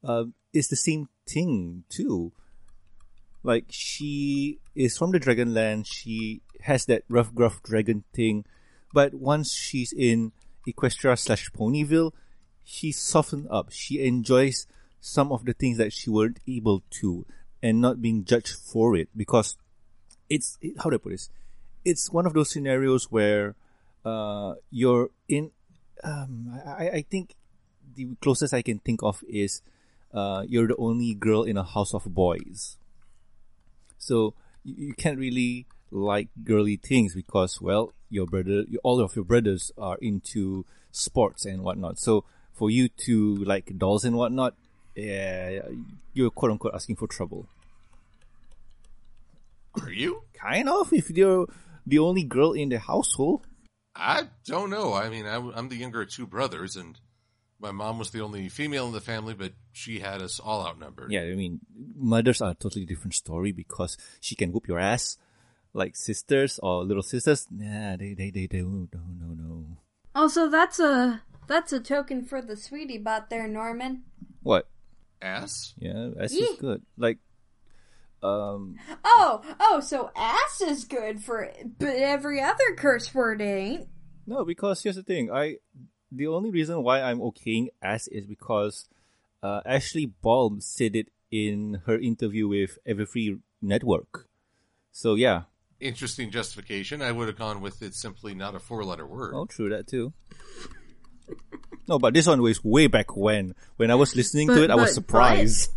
[0.03, 2.33] uh, is the same thing too.
[3.43, 8.43] Like she is from the Dragonland, she has that rough, gruff dragon thing,
[8.93, 10.33] but once she's in
[10.67, 12.11] Equestria slash Ponyville,
[12.65, 13.71] she's softened up.
[13.71, 14.67] She enjoys
[14.99, 17.25] some of the things that she weren't able to,
[17.63, 19.57] and not being judged for it because
[20.29, 21.29] it's it, how do I put this?
[21.85, 23.55] It's one of those scenarios where
[24.05, 25.51] uh, you're in.
[26.03, 27.35] Um, I, I think
[27.95, 29.61] the closest I can think of is
[30.13, 32.77] uh, you're the only girl in a house of boys.
[33.97, 39.23] So you, you can't really like girly things because, well, your brother, all of your
[39.23, 41.97] brothers are into sports and whatnot.
[41.97, 44.55] So for you to like dolls and whatnot,
[44.95, 45.61] yeah,
[46.13, 47.47] you're quote unquote asking for trouble.
[49.81, 50.23] Are you?
[50.33, 51.47] Kind of, if you're
[51.85, 53.45] the only girl in the household.
[53.95, 54.93] I don't know.
[54.93, 56.99] I mean, I, am the younger of two brothers, and
[57.59, 61.11] my mom was the only female in the family, but she had us all outnumbered.
[61.11, 61.59] Yeah, I mean,
[61.95, 65.17] mothers are a totally different story because she can whoop your ass.
[65.75, 69.77] Like sisters or little sisters, nah, they they they don't, no no no.
[70.13, 74.03] Also, that's a that's a token for the sweetie bot there, Norman.
[74.43, 74.67] What?
[75.23, 75.73] Ass?
[75.79, 76.39] Yeah, ass Yeah.
[76.47, 76.81] just good.
[76.97, 77.17] Like,
[78.21, 83.87] um, Oh, oh, so ass is good for but every other curse word ain't.
[84.27, 85.31] no, because here's the thing.
[85.31, 85.57] I
[86.11, 88.87] the only reason why I'm okaying ass is because
[89.41, 94.27] uh, Ashley Ball said it in her interview with Everfree Network.
[94.91, 95.43] So yeah,
[95.79, 97.01] interesting justification.
[97.01, 99.33] I would have gone with it simply not a four letter word.
[99.35, 100.13] Oh, true that too.
[101.87, 103.55] No, but this one was way back when.
[103.77, 105.71] When I was listening to But- it, I was surprised.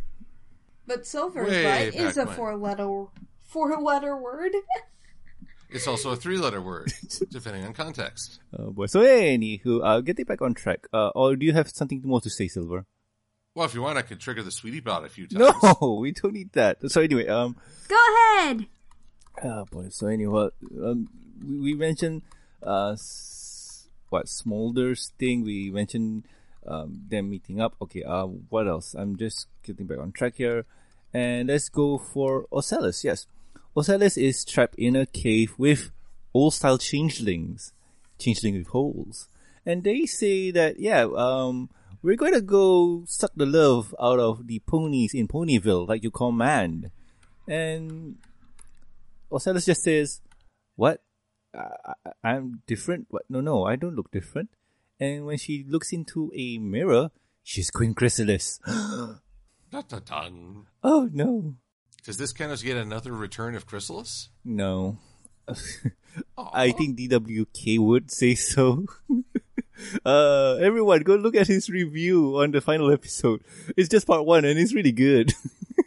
[0.87, 2.35] But silver Way butt is a when.
[2.37, 3.05] four letter
[3.45, 4.53] four letter word.
[5.69, 6.93] It's also a three letter word,
[7.31, 8.39] depending on context.
[8.57, 8.87] Oh boy.
[8.87, 10.87] So anywho, uh, getting back on track.
[10.93, 12.87] Uh, or do you have something more to say, Silver?
[13.57, 15.53] Well, if you want, I could trigger the sweetie bot a few times.
[15.65, 16.89] No, we don't need that.
[16.91, 17.57] So anyway, um,
[17.89, 17.97] Go
[18.39, 18.67] ahead.
[19.43, 19.89] oh boy.
[19.91, 21.09] So anyway, um,
[21.45, 22.23] we, we mentioned
[22.63, 23.36] uh, s-
[24.11, 25.45] what Smolder's thing.
[25.45, 26.25] We mentioned
[26.67, 27.77] um them meeting up.
[27.81, 28.03] Okay.
[28.03, 28.95] Uh, what else?
[28.95, 30.65] I'm just getting back on track here,
[31.13, 33.05] and let's go for Ocellus.
[33.05, 33.27] Yes,
[33.77, 35.91] Ocellus is trapped in a cave with
[36.35, 37.73] old style changelings,
[38.19, 39.29] changeling with holes,
[39.65, 41.71] and they say that yeah, um.
[42.03, 46.13] We're going to go suck the love out of the ponies in Ponyville, like you
[46.13, 46.93] command.
[47.49, 48.19] And
[49.33, 50.21] Ocellus just says,
[50.77, 51.01] "What?
[51.57, 51.93] I,
[52.23, 53.07] I'm different?
[53.11, 53.23] What?
[53.29, 54.51] No, no, I don't look different."
[55.01, 57.11] And when she looks into a mirror,
[57.43, 58.61] she's Queen Chrysalis.
[59.71, 60.67] Dun-dun-dun.
[60.83, 61.55] oh no,
[62.05, 64.29] Does this count as yet another return of Chrysalis?
[64.45, 64.99] no.
[66.37, 68.85] I think DWK would say so.
[70.05, 73.43] uh, everyone, go look at his review on the final episode.
[73.77, 75.33] It's just part one, and it's really good.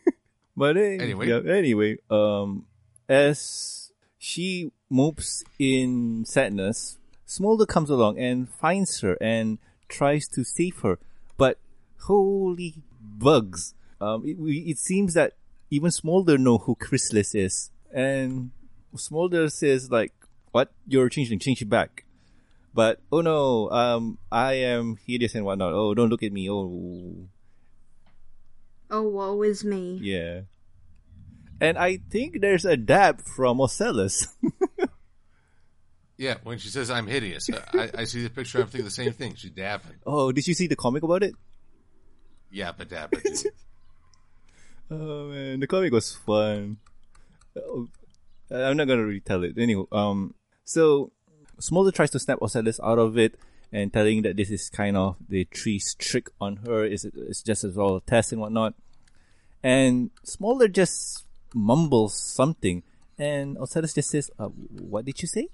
[0.55, 1.27] but eh, Anyway.
[1.27, 2.65] yeah, anyway, um,
[3.09, 3.78] as
[4.19, 10.99] she mopes in sadness, Smolder comes along and finds her and tries to save her.
[11.37, 11.57] But
[12.01, 13.73] holy bugs!
[14.01, 14.37] Um, it,
[14.71, 15.33] it seems that
[15.71, 18.51] even Smolder know who Chrysalis is, and
[18.95, 20.11] Smolder says like,
[20.51, 20.71] "What?
[20.87, 21.39] You're changing?
[21.39, 22.05] Change it back."
[22.73, 25.73] But oh no, um, I am hideous and whatnot.
[25.73, 26.49] Oh, don't look at me.
[26.49, 27.27] Oh,
[28.91, 29.99] Oh, woe is me.
[30.01, 30.41] yeah.
[31.61, 34.27] And I think there's a dab from Ocellus.
[36.19, 38.59] Yeah, when she says I'm hideous, I, I see the picture.
[38.59, 39.35] I'm thinking the same thing.
[39.35, 39.95] She's dabbing.
[40.05, 41.33] oh, did you see the comic about it?
[42.53, 43.23] Yappa dabba.
[43.23, 43.53] dude.
[44.91, 46.75] Oh man, the comic was fun.
[47.55, 47.87] Oh,
[48.51, 49.57] I'm not gonna retell it.
[49.57, 50.33] Anyway, um,
[50.65, 51.13] so
[51.61, 53.39] Smolder tries to snap Ocellus out of it
[53.71, 56.83] and telling that this is kind of the tree's trick on her.
[56.83, 58.73] Is it's just as all a test and whatnot.
[59.63, 62.83] And Smolder just mumbles something,
[63.17, 65.49] and Ocellus just says, uh, "What did you say?"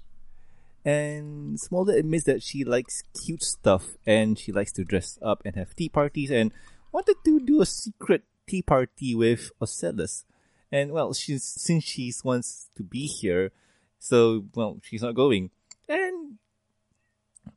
[0.84, 5.56] And Smolder admits that she likes cute stuff and she likes to dress up and
[5.56, 6.52] have tea parties and
[6.92, 10.26] wanted to do a secret tea party with Ocellus.
[10.72, 13.52] And well, she's since she wants to be here,
[13.98, 15.50] so well, she's not going.
[15.90, 16.38] And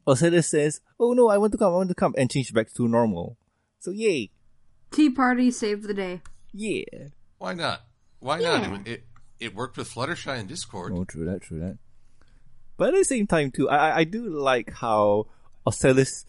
[0.06, 2.72] Ocellus says, "Oh no, I want to come, I want to come," and change back
[2.74, 3.36] to normal.
[3.78, 4.30] So yay,
[4.90, 6.22] Tea party saved the day.
[6.52, 7.08] yeah.
[7.38, 7.82] Why not?
[8.20, 8.58] Why Yeah.
[8.66, 8.86] not?
[8.88, 9.04] It
[9.38, 10.92] it worked with Fluttershy and Discord.
[10.94, 11.78] Oh, true that, true that.
[12.76, 15.26] But at the same time, too, I I- I do like how
[15.66, 16.24] Ocellus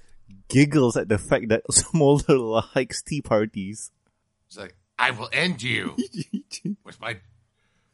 [0.48, 2.38] giggles at the fact that Smolder
[2.76, 3.92] likes tea parties.
[4.48, 5.96] It's like I will end you
[6.84, 7.20] with my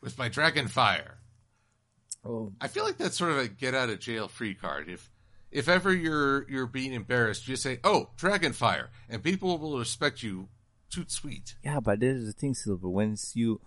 [0.01, 1.19] with my dragon fire.
[2.23, 4.89] oh, I feel like that's sort of a get out of jail free card.
[4.89, 5.09] If
[5.51, 9.77] if ever you're you're being embarrassed, you just say, "Oh, dragon fire," and people will
[9.79, 10.49] respect you.
[10.89, 11.55] Toot sweet.
[11.63, 12.87] yeah, but there's the thing, Silver.
[12.87, 13.59] Once you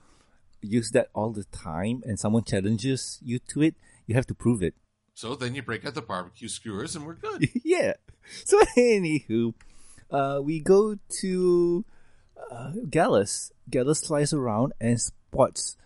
[0.60, 3.74] use that all the time and someone challenges you to it,
[4.06, 4.74] you have to prove it.
[5.14, 7.48] So then you break out the barbecue skewers, and we're good.
[7.64, 7.94] yeah.
[8.44, 9.52] So anywho,
[10.10, 11.84] uh, we go to
[12.50, 13.50] uh, Gallus.
[13.68, 15.76] Gallus flies around and spots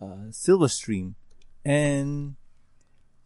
[0.00, 1.14] uh, Silverstream,
[1.64, 2.36] and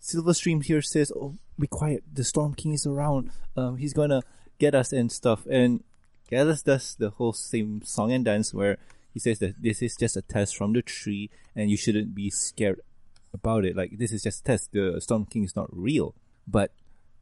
[0.00, 2.04] Silverstream here says, "Oh, be quiet!
[2.10, 3.30] The Storm King is around.
[3.54, 4.22] Um, he's gonna
[4.58, 5.84] get us and stuff." And
[6.30, 8.78] Gallus does the whole same song and dance where
[9.12, 12.30] he says that this is just a test from the tree, and you shouldn't be
[12.30, 12.80] scared
[13.32, 13.76] about it.
[13.76, 14.72] Like this is just a test.
[14.72, 16.14] The Storm King is not real,
[16.46, 16.72] but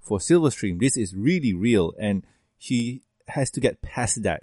[0.01, 2.25] for Silverstream, this is really real, and
[2.59, 4.43] she has to get past that.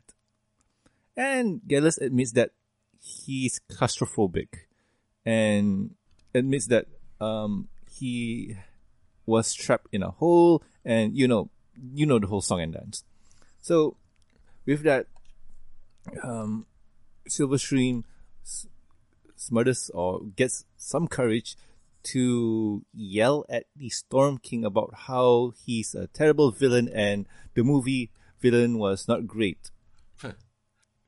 [1.18, 2.52] And Gallus admits that
[3.00, 4.50] he's claustrophobic,
[5.26, 5.96] and
[6.34, 6.88] admits that
[7.20, 8.56] um, he
[9.26, 11.50] was trapped in a hole, and you know,
[11.94, 13.04] you know the whole song and dance.
[13.62, 13.98] So,
[14.66, 15.08] with that,
[16.24, 16.66] um,
[17.30, 18.04] Silverstream
[18.44, 18.68] s-
[19.38, 21.56] smutters or gets some courage
[22.04, 28.12] to yell at the Storm King about how he's a terrible villain and the movie
[28.40, 29.72] villain was not great.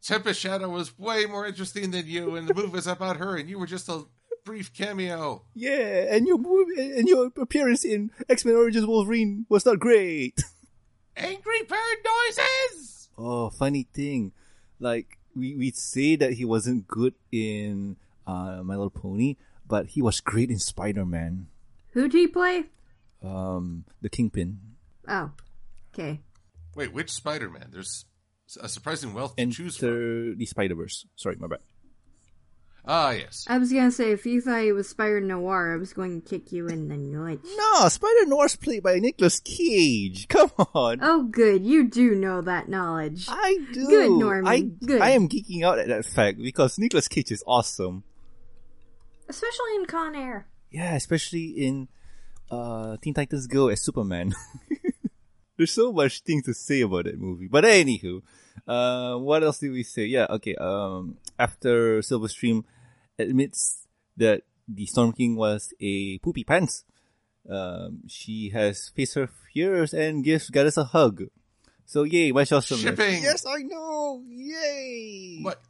[0.01, 3.49] Tempest Shadow was way more interesting than you, and the movie was about her, and
[3.49, 4.06] you were just a
[4.45, 5.43] brief cameo.
[5.53, 10.39] Yeah, and your movie and your appearance in X Men Origins Wolverine was not great.
[11.17, 13.10] Angry bird noises.
[13.17, 14.32] Oh, funny thing,
[14.80, 19.36] like we we say that he wasn't good in uh, My Little Pony,
[19.67, 21.47] but he was great in Spider Man.
[21.91, 22.65] Who'd he play?
[23.23, 24.60] Um, the Kingpin.
[25.08, 25.32] Oh,
[25.93, 26.19] okay.
[26.76, 27.69] Wait, which Spider Man?
[27.71, 28.06] There's
[28.62, 30.38] a surprising wealth to choose from.
[30.38, 31.06] The Spider Verse.
[31.15, 31.60] Sorry, my bad.
[32.89, 33.45] Ah, yes.
[33.50, 36.28] I was gonna say if you thought it was Spider Noir, I was going to
[36.28, 37.50] kick you in the nuts.
[37.58, 40.28] No, Spider Noir's played by Nicolas Cage.
[40.30, 41.00] Come on.
[41.02, 41.65] Oh, good.
[41.65, 43.26] You do know that knowledge.
[43.28, 43.88] I do.
[43.88, 44.47] Good, Norman.
[44.47, 45.02] I, Good.
[45.02, 48.04] I am geeking out at that fact because Nicolas Cage is awesome.
[49.28, 50.47] Especially in Con Air.
[50.71, 51.89] Yeah, especially in
[52.50, 54.34] uh, Teen Titans Go as Superman.
[55.58, 57.47] There's so much things to say about that movie.
[57.47, 58.21] But anywho,
[58.67, 60.06] uh, what else did we say?
[60.06, 60.56] Yeah, okay.
[60.56, 62.63] Um, after Silverstream
[63.19, 66.84] admits that the Storm King was a poopy pants,
[67.49, 71.23] um, she has faced her fears and gives Gallus a hug.
[71.86, 72.80] So yay, much awesome.
[72.80, 73.23] Shipping.
[73.23, 74.21] Yes, I know.
[74.27, 75.39] Yay.
[75.41, 75.62] What?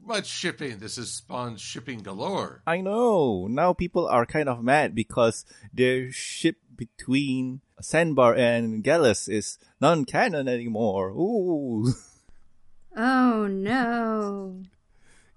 [0.00, 0.78] Much shipping.
[0.78, 2.62] This is spawned shipping galore.
[2.66, 3.48] I know.
[3.50, 10.48] Now people are kind of mad because their ship between Sandbar and Gallus is non-canon
[10.48, 11.10] anymore.
[11.10, 11.92] Ooh.
[13.00, 14.62] Oh no.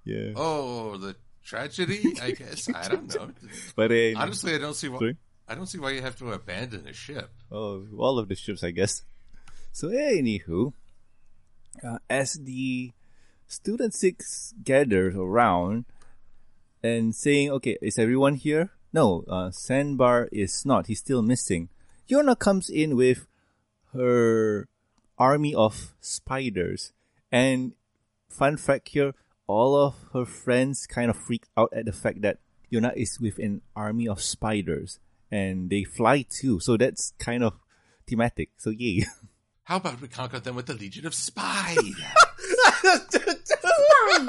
[0.04, 0.32] Yeah.
[0.36, 2.16] Oh, the tragedy.
[2.22, 3.32] I guess I don't know.
[3.76, 5.00] But uh, Honestly, I don't see why.
[5.00, 5.18] Sorry?
[5.48, 7.30] I don't see why you have to abandon a ship.
[7.52, 9.04] oh, all of the ships, I guess.
[9.74, 10.74] So anywho,
[11.84, 12.92] uh, as the
[13.48, 15.86] student six gathers around
[16.84, 20.88] and saying, "Okay, is everyone here?" No, uh, Sandbar is not.
[20.88, 21.70] He's still missing.
[22.10, 23.28] Yona comes in with
[23.94, 24.68] her
[25.18, 26.92] army of spiders,
[27.32, 27.74] and
[28.30, 29.14] fun fact here:
[29.52, 32.40] all of her friends kind of freak out at the fact that
[32.72, 34.98] Yona is with an army of spiders,
[35.30, 36.60] and they fly too.
[36.62, 37.54] So that's kind of
[38.08, 38.50] thematic.
[38.58, 39.06] So yay.
[39.64, 41.96] How about we conquer them with the Legion of Spiders?
[42.38, 43.12] Spiders,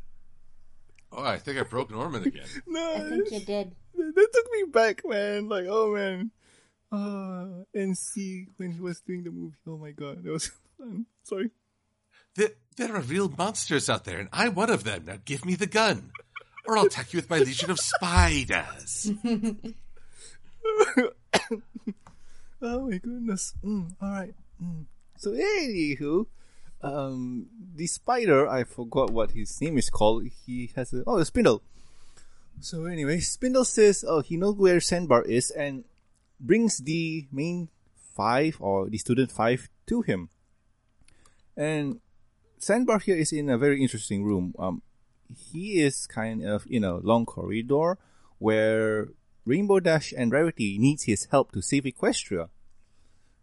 [1.11, 2.47] oh, I think I broke Norman again.
[2.67, 3.75] no, I think you did.
[3.97, 5.49] That, that took me back, man.
[5.49, 6.31] Like, oh man,
[6.91, 9.55] uh, and see when he was doing the movie.
[9.67, 11.05] Oh my god, that was fun.
[11.23, 11.51] Sorry.
[12.35, 15.05] There, there are real monsters out there, and I'm one of them.
[15.05, 16.11] Now give me the gun,
[16.65, 19.11] or I'll attack you with my Legion of Spiders.
[22.61, 23.53] oh my goodness.
[23.63, 24.33] Mm, all right.
[24.61, 24.85] Mm.
[25.17, 26.25] So anywho,
[26.81, 30.25] um, the spider I forgot what his name is called.
[30.45, 31.63] He has a oh a spindle.
[32.59, 35.83] So anyway, Spindle says oh he knows where Sandbar is and
[36.39, 37.69] brings the main
[38.15, 40.29] five or the student five to him.
[41.55, 41.99] And
[42.57, 44.55] Sandbar here is in a very interesting room.
[44.57, 44.81] Um,
[45.51, 47.97] he is kind of in a long corridor
[48.39, 49.09] where
[49.45, 52.49] Rainbow Dash and Rarity needs his help to save Equestria.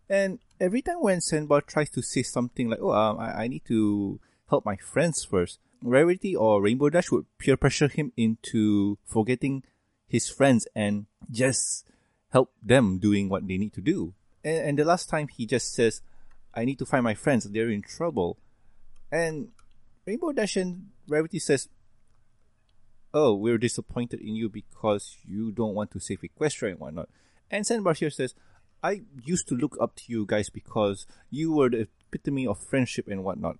[0.09, 3.65] And every time when Sandbar tries to say something like, "Oh, um, I, I need
[3.69, 9.65] to help my friends first, Rarity or Rainbow Dash would peer pressure him into forgetting
[10.07, 11.87] his friends and just
[12.31, 14.15] help them doing what they need to do.
[14.45, 16.03] And, and the last time he just says,
[16.55, 18.39] "I need to find my friends; they're in trouble,"
[19.11, 19.49] and
[20.07, 21.69] Rainbow Dash and Rarity says,
[23.13, 27.09] "Oh, we're disappointed in you because you don't want to save Equestria and whatnot."
[27.51, 28.35] And Sandbar here says,
[28.83, 33.07] I used to look up to you guys because you were the epitome of friendship
[33.07, 33.59] and whatnot.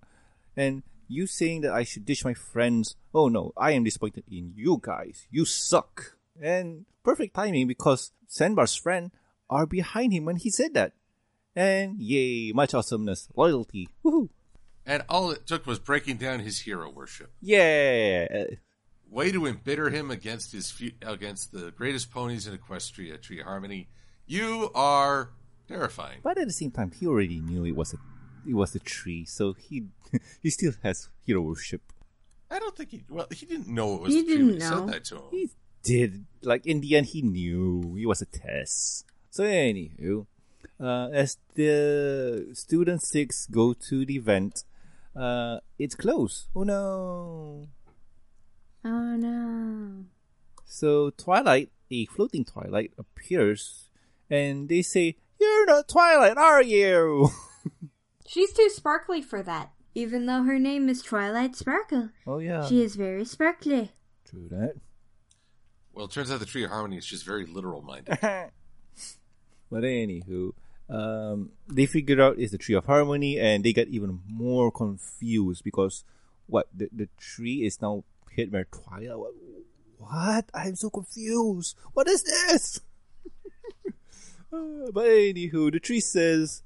[0.57, 4.53] And you saying that I should ditch my friends, oh no, I am disappointed in
[4.55, 5.27] you guys.
[5.31, 6.17] You suck.
[6.41, 9.11] And perfect timing because Sandbar's friend
[9.49, 10.93] are behind him when he said that.
[11.55, 13.89] And yay, much awesomeness, loyalty.
[14.03, 14.29] Woohoo.
[14.85, 17.31] And all it took was breaking down his hero worship.
[17.41, 18.45] Yeah.
[19.09, 20.73] Way to embitter him against his
[21.05, 23.89] against the greatest ponies in Equestria, Tree Harmony.
[24.25, 25.29] You are
[25.67, 26.19] terrifying.
[26.23, 27.97] But at the same time, he already knew it was a
[28.47, 29.83] it was a tree, so he
[30.41, 31.81] he still has hero worship.
[32.51, 33.03] I don't think he.
[33.09, 34.85] Well, he didn't know it was He the tree didn't when he know.
[34.85, 35.23] said that to him.
[35.31, 35.49] He
[35.83, 36.25] did.
[36.43, 37.97] Like, in the end, he knew.
[37.99, 39.05] It was a test.
[39.31, 40.27] So, anywho,
[40.79, 44.63] uh, as the student six go to the event,
[45.15, 46.45] uh, it's closed.
[46.55, 47.67] Oh no.
[48.85, 50.05] Oh no.
[50.65, 53.89] So, Twilight, a floating Twilight, appears
[54.29, 57.29] and they say, You're not Twilight, are you?
[58.33, 59.71] She's too sparkly for that.
[59.93, 62.65] Even though her name is Twilight Sparkle, oh, yeah.
[62.65, 63.91] she is very sparkly.
[64.25, 64.73] True that.
[65.93, 68.17] Well, it turns out the Tree of Harmony is just very literal minded.
[69.73, 70.51] But anywho,
[70.87, 75.63] um, they figured out it's the tree of harmony, and they got even more confused
[75.63, 76.03] because
[76.45, 79.17] what the the tree is now hit by twilight.
[79.17, 79.33] What?
[79.97, 80.45] what?
[80.53, 81.75] I'm so confused.
[81.93, 82.81] What is this?
[84.53, 86.61] Uh, but anywho, the tree says,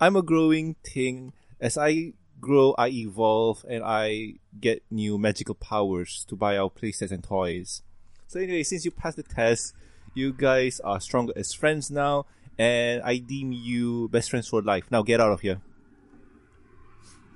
[0.00, 1.34] I'm a growing thing.
[1.60, 7.10] As I grow, I evolve and I get new magical powers to buy our playsets
[7.12, 7.82] and toys.
[8.26, 9.74] So anyway, since you passed the test,
[10.14, 12.26] you guys are stronger as friends now,
[12.58, 14.84] and I deem you best friends for life.
[14.90, 15.60] Now get out of here.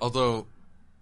[0.00, 0.46] Although,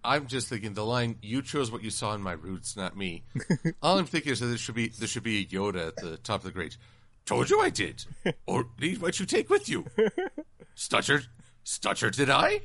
[0.05, 3.23] I'm just thinking the line "You chose what you saw in my roots, not me."
[3.83, 6.17] All I'm thinking is that there should be there should be a Yoda at the
[6.17, 6.77] top of the grade.
[7.25, 8.05] Told you I did.
[8.47, 9.87] Or need what you take with you.
[10.75, 11.29] Stuttered,
[11.63, 12.63] stuttered, did I?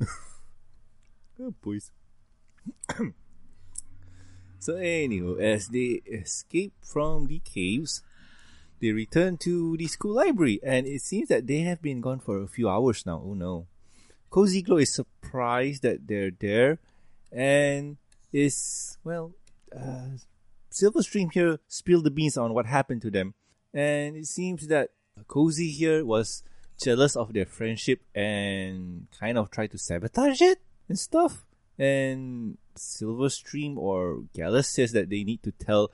[1.38, 1.90] Oh, boys.
[4.58, 8.02] so, anyway, as they escape from the caves,
[8.80, 12.42] they return to the school library, and it seems that they have been gone for
[12.42, 13.22] a few hours now.
[13.24, 13.66] Oh no.
[14.30, 16.78] Cozy Glow is surprised that they're there,
[17.32, 17.96] and
[18.32, 19.32] is, well,
[19.74, 20.16] uh,
[20.70, 23.34] Silverstream here spilled the beans on what happened to them.
[23.72, 24.90] And it seems that
[25.26, 26.42] Cozy here was
[26.80, 30.58] jealous of their friendship and kind of try to sabotage it
[30.88, 31.44] and stuff.
[31.78, 35.90] And Silverstream or Gallus says that they need to tell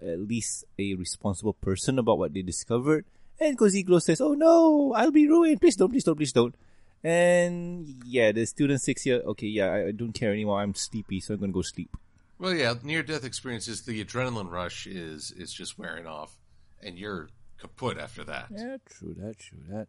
[0.00, 3.04] at least a responsible person about what they discovered.
[3.40, 5.60] And Cozy Glow says, Oh no, I'll be ruined.
[5.60, 6.54] Please don't, please don't, please don't.
[7.02, 10.60] And yeah, the student six here, okay, yeah, I, I don't care anymore.
[10.60, 11.94] I'm sleepy, so I'm gonna go sleep.
[12.38, 16.38] Well, yeah, near death experiences, the adrenaline rush is is just wearing off,
[16.82, 17.28] and you're
[17.58, 18.46] kaput after that.
[18.50, 19.88] Yeah, true that, true that.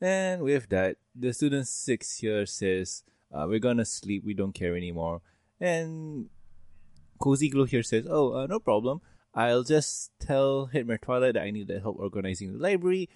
[0.00, 4.24] And with that, the student six here says, uh, "We're gonna sleep.
[4.24, 5.22] We don't care anymore."
[5.60, 6.28] And
[7.18, 9.00] Cozy Glow here says, "Oh, uh, no problem.
[9.34, 13.08] I'll just tell Headmare Twilight that I need the help organizing the library,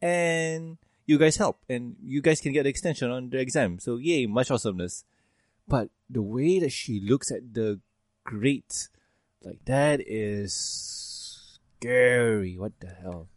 [0.00, 3.78] and you guys help, and you guys can get the extension on the exam.
[3.78, 5.04] So yay, much awesomeness."
[5.66, 7.80] But the way that she looks at the
[8.24, 8.88] grate,
[9.42, 10.54] like that is
[11.80, 12.56] scary.
[12.56, 13.28] What the hell?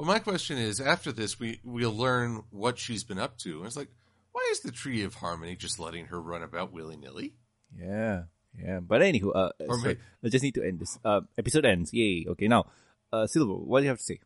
[0.00, 3.58] Well, my question is, after this, we we'll learn what she's been up to.
[3.58, 3.90] And it's like,
[4.32, 7.34] why is the Tree of Harmony just letting her run about willy nilly?
[7.78, 8.22] Yeah,
[8.58, 8.80] yeah.
[8.80, 10.98] But anywho, uh, sorry, may- I just need to end this.
[11.04, 11.92] Uh, episode ends.
[11.92, 12.24] Yay.
[12.30, 12.64] Okay, now,
[13.12, 14.20] uh, Silver, what do you have to say?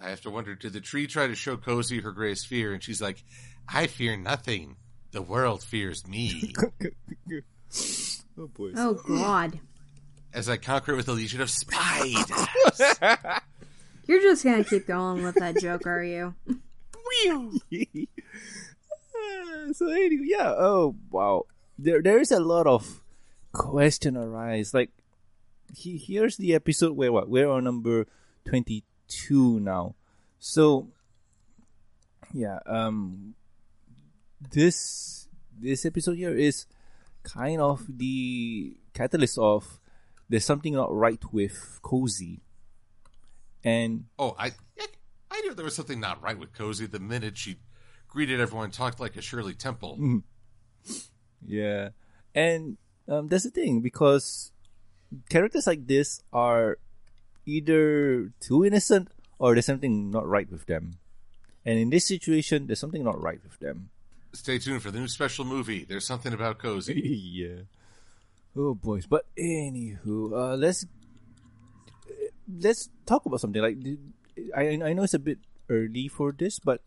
[0.00, 2.72] I have to wonder, did the tree try to show Cozy her greatest fear?
[2.72, 3.24] And she's like,
[3.68, 4.76] I fear nothing.
[5.10, 6.54] The world fears me.
[8.38, 8.70] oh boy.
[8.76, 9.58] Oh God.
[10.32, 12.92] As I conquer with a legion of spiders.
[14.08, 16.34] You're just gonna keep going with that joke, are you?
[19.72, 20.54] So anyway, yeah.
[20.56, 21.44] Oh wow.
[21.78, 23.02] There, there is a lot of
[23.52, 24.72] question arise.
[24.72, 24.90] Like,
[25.74, 28.06] he, here's the episode where what we're on number
[28.46, 29.94] twenty two now.
[30.38, 30.88] So,
[32.32, 32.60] yeah.
[32.66, 33.34] Um,
[34.40, 35.28] this
[35.60, 36.66] this episode here is
[37.22, 39.80] kind of the catalyst of
[40.28, 42.40] there's something not right with Cozy,
[43.68, 44.52] and oh, I
[45.30, 47.56] I knew there was something not right with Cozy the minute she
[48.08, 50.22] greeted everyone talked like a Shirley Temple.
[51.44, 51.90] Yeah,
[52.34, 54.52] and um, that's the thing because
[55.28, 56.78] characters like this are
[57.44, 59.08] either too innocent
[59.38, 60.98] or there's something not right with them.
[61.64, 63.90] And in this situation, there's something not right with them.
[64.32, 65.84] Stay tuned for the new special movie.
[65.84, 67.00] There's something about Cozy.
[67.32, 67.68] yeah.
[68.56, 70.86] Oh boys, but anywho, uh, let's
[72.48, 73.76] let's talk about something like
[74.56, 75.38] I I know it's a bit
[75.68, 76.80] early for this, but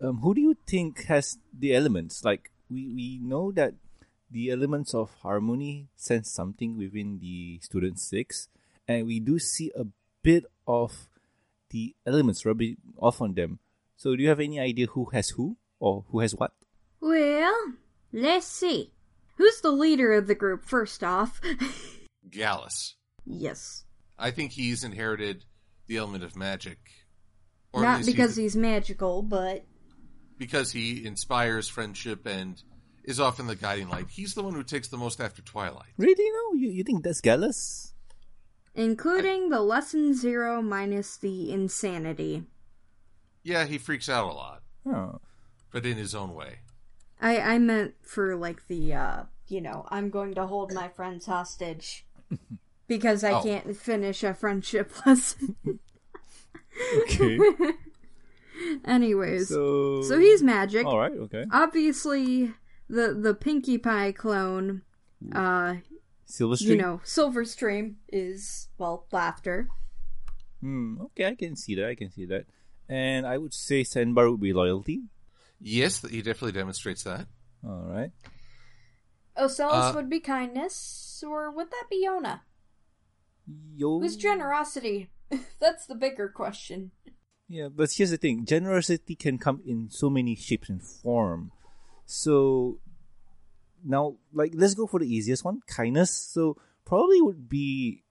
[0.00, 2.24] um, who do you think has the elements?
[2.24, 3.74] Like we we know that
[4.30, 8.48] the elements of harmony sense something within the student six,
[8.88, 9.86] and we do see a
[10.22, 11.08] bit of
[11.70, 13.58] the elements rubbing off on them.
[13.96, 16.52] So do you have any idea who has who or who has what?
[17.00, 17.74] Well,
[18.12, 18.92] let's see.
[19.36, 21.40] Who's the leader of the group, first off?
[22.30, 22.94] Gallus.
[23.26, 23.84] yes.
[24.22, 25.44] I think he's inherited
[25.88, 26.78] the element of magic.
[27.72, 29.64] Or Not because the- he's magical, but
[30.38, 32.62] because he inspires friendship and
[33.04, 34.06] is often the guiding light.
[34.10, 35.92] He's the one who takes the most after Twilight.
[35.96, 36.30] Really?
[36.30, 37.94] No, you you think that's Gallus?
[38.74, 42.44] including the lesson zero minus the insanity.
[43.42, 45.20] Yeah, he freaks out a lot, Oh.
[45.70, 46.60] but in his own way.
[47.20, 51.26] I I meant for like the uh, you know, I'm going to hold my friends
[51.26, 52.06] hostage
[52.98, 53.42] because I Oh.
[53.42, 55.56] can't finish a friendship lesson.
[57.02, 57.38] Okay.
[58.84, 60.86] Anyways, so so he's magic.
[60.86, 61.12] all right.
[61.12, 61.44] Okay.
[61.52, 62.52] Obviously,
[62.88, 64.82] the the Pinkie Pie clone,
[65.34, 65.76] uh,
[66.26, 66.70] Silver Street.
[66.70, 69.68] you know, Silverstream is well laughter.
[70.60, 71.00] Hmm.
[71.02, 71.86] Okay, I can see that.
[71.88, 72.46] I can see that.
[72.88, 75.02] And I would say Sandbar would be loyalty.
[75.60, 77.26] Yes, he definitely demonstrates that.
[77.64, 78.10] All right.
[79.36, 82.40] Ocellus Uh, would be kindness, or would that be Yona?
[83.46, 84.00] Yo.
[84.00, 85.10] Who's generosity
[85.60, 86.92] That's the bigger question.
[87.48, 91.52] Yeah, but here's the thing: generosity can come in so many shapes and form.
[92.06, 92.80] So
[93.84, 96.10] now, like, let's go for the easiest one: kindness.
[96.10, 98.04] So probably would be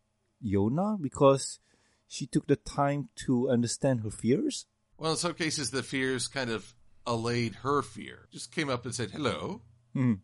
[0.44, 1.60] Yona because
[2.08, 4.66] she took the time to understand her fears.
[4.98, 6.76] Well, in some cases, the fears kind of
[7.08, 8.28] allayed her fear.
[8.32, 9.62] Just came up and said hello.
[9.94, 10.16] Hmm.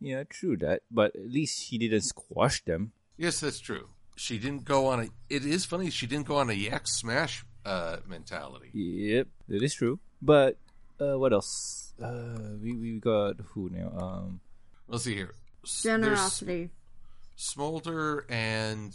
[0.00, 0.82] Yeah, true that.
[0.90, 2.92] But at least she didn't squash them.
[3.16, 3.88] Yes, that's true.
[4.16, 5.08] She didn't go on a.
[5.28, 5.90] It is funny.
[5.90, 8.70] She didn't go on a yak smash uh, mentality.
[8.72, 9.98] Yep, it is true.
[10.22, 10.58] But
[11.00, 11.92] uh, what else?
[12.02, 13.92] Uh, we we got who now?
[13.96, 14.40] Um,
[14.88, 15.34] Let's see here.
[15.64, 16.70] S- Generosity.
[17.36, 18.94] Smolder and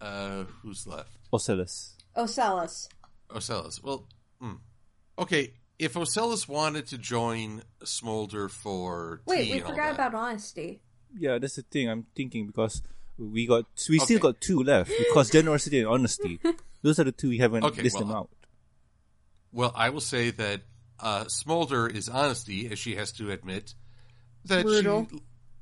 [0.00, 1.16] uh, who's left?
[1.32, 1.92] Ocellus.
[2.16, 2.88] Ocellus.
[3.30, 3.82] Ocellus.
[3.82, 4.06] Well,
[4.40, 4.54] hmm.
[5.18, 5.54] okay.
[5.78, 10.14] If Ocellus wanted to join Smolder for Wait, tea we and all forgot that, about
[10.14, 10.80] honesty.
[11.18, 11.88] Yeah, that's the thing.
[11.88, 12.80] I'm thinking because
[13.18, 16.40] we got we still got two left because generosity and honesty.
[16.82, 18.30] Those are the two we haven't Okay, listed well, out.
[19.52, 20.62] Well, I will say that
[21.00, 23.74] uh, Smolder is honesty, as she has to admit
[24.46, 25.06] that Brutal.
[25.10, 25.18] she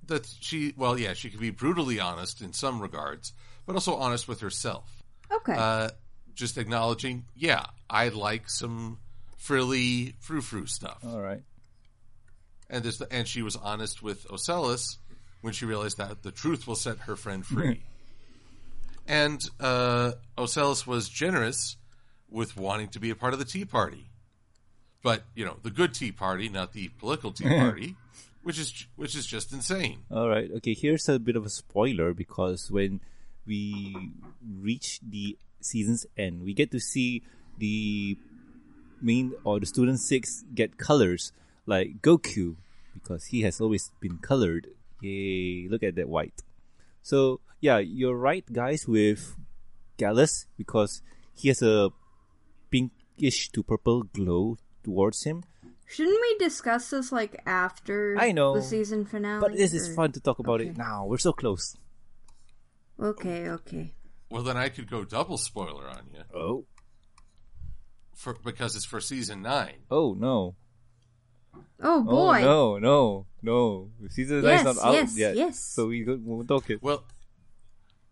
[0.07, 3.33] that she well, yeah, she can be brutally honest in some regards,
[3.67, 5.03] but also honest with herself.
[5.31, 5.55] Okay.
[5.57, 5.91] Uh,
[6.35, 8.99] just acknowledging, yeah, I like some
[9.37, 11.43] frilly frou frou stuff, All right.
[12.71, 14.97] and this and she was honest with Ocellus
[15.43, 17.83] when she realized that the truth will set her friend free.
[19.07, 21.77] and uh, Ocellus was generous
[22.31, 24.07] with wanting to be a part of the Tea Party,
[25.03, 27.97] but you know the good Tea Party, not the political Tea Party,
[28.43, 29.99] which is which is just insane.
[30.11, 30.51] All right.
[30.57, 30.75] Okay.
[30.75, 33.01] Here's a bit of a spoiler because when
[33.47, 33.95] we
[34.61, 37.23] reach the season's end, we get to see
[37.59, 38.17] the
[39.01, 41.33] main or the student six get colors
[41.67, 42.57] like Goku
[42.95, 44.69] because he has always been colored.
[45.03, 45.69] Yay!
[45.69, 46.41] Look at that white.
[47.03, 49.37] So yeah, you're right, guys, with
[49.99, 51.03] Gallus because
[51.35, 51.91] he has a
[52.71, 55.43] pinkish to purple glow towards him.
[55.87, 59.41] Shouldn't we discuss this like after I know, the season finale?
[59.41, 61.05] But this is fun to talk about it now.
[61.07, 61.77] We're so close.
[62.99, 63.95] Okay, okay.
[64.31, 66.65] Well, then I could go double spoiler on you Oh.
[68.15, 69.85] for because it's for season nine.
[69.91, 70.55] Oh no.
[71.83, 72.41] Oh boy.
[72.43, 73.91] Oh, no, no, no.
[74.11, 75.37] Season Yes, nine's not out yes, yet.
[75.37, 75.59] yes.
[75.61, 76.83] So we don't- won't talk it.
[76.83, 77.05] Well,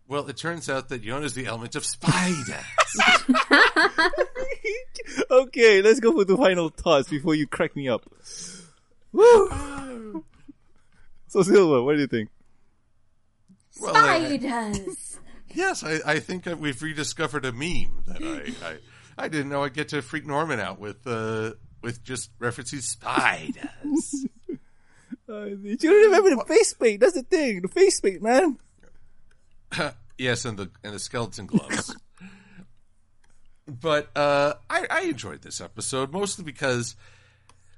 [0.07, 2.59] well, it turns out that Yona is the element of spider.
[5.31, 8.05] okay, let's go for the final thoughts before you crack me up.
[9.13, 10.23] Woo!
[11.27, 12.29] so Silver, what do you think?
[13.79, 15.19] well, I- Spiders.
[15.53, 18.77] yes, I, I think that we've rediscovered a meme that I, I,
[19.17, 21.51] I didn't know I'd get to freak Norman out with, uh,
[21.81, 24.25] with just referencing spiders.
[25.31, 26.99] You don't remember the face paint.
[26.99, 27.61] That's the thing.
[27.61, 28.57] The face paint, man.
[30.17, 31.95] yes, and the and the skeleton gloves.
[33.67, 36.95] but uh, I, I enjoyed this episode mostly because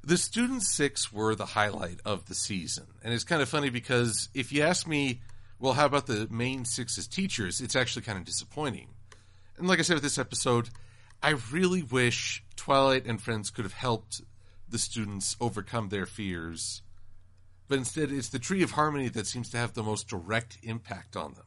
[0.03, 4.29] the student six were the highlight of the season, and it's kind of funny because
[4.33, 5.21] if you ask me,
[5.59, 7.61] well, how about the main six as teachers?
[7.61, 8.87] It's actually kind of disappointing.
[9.57, 10.69] And like I said with this episode,
[11.21, 14.21] I really wish Twilight and Friends could have helped
[14.67, 16.81] the students overcome their fears.
[17.67, 21.15] But instead, it's the Tree of Harmony that seems to have the most direct impact
[21.15, 21.45] on them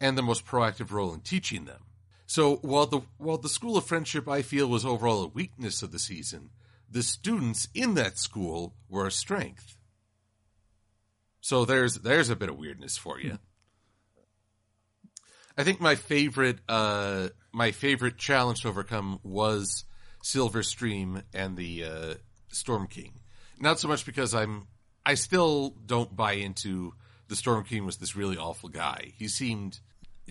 [0.00, 1.84] and the most proactive role in teaching them.
[2.26, 5.92] So while the while the School of Friendship I feel was overall a weakness of
[5.92, 6.50] the season,
[6.90, 9.76] the students in that school were a strength.
[11.40, 13.38] So there's there's a bit of weirdness for you.
[15.58, 19.84] I think my favorite uh, my favorite challenge to overcome was
[20.22, 22.14] Silver Stream and the uh,
[22.48, 23.20] Storm King.
[23.60, 24.68] Not so much because I'm
[25.04, 26.94] I still don't buy into
[27.28, 29.12] the Storm King was this really awful guy.
[29.16, 29.80] He seemed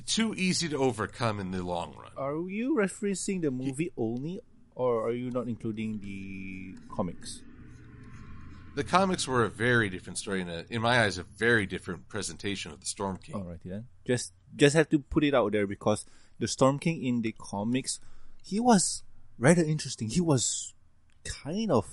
[0.06, 2.12] too easy to overcome in the long run.
[2.18, 4.40] Are you referencing the movie only,
[4.76, 7.42] or are you not including the comics?
[8.76, 12.08] The comics were a very different story, and a, in my eyes, a very different
[12.08, 13.36] presentation of the Storm King.
[13.36, 13.88] Alrighty then.
[14.06, 16.06] Just just have to put it out there because
[16.40, 18.00] the Storm King in the comics,
[18.42, 19.04] he was
[19.38, 20.10] rather interesting.
[20.10, 20.74] He was
[21.26, 21.86] kind of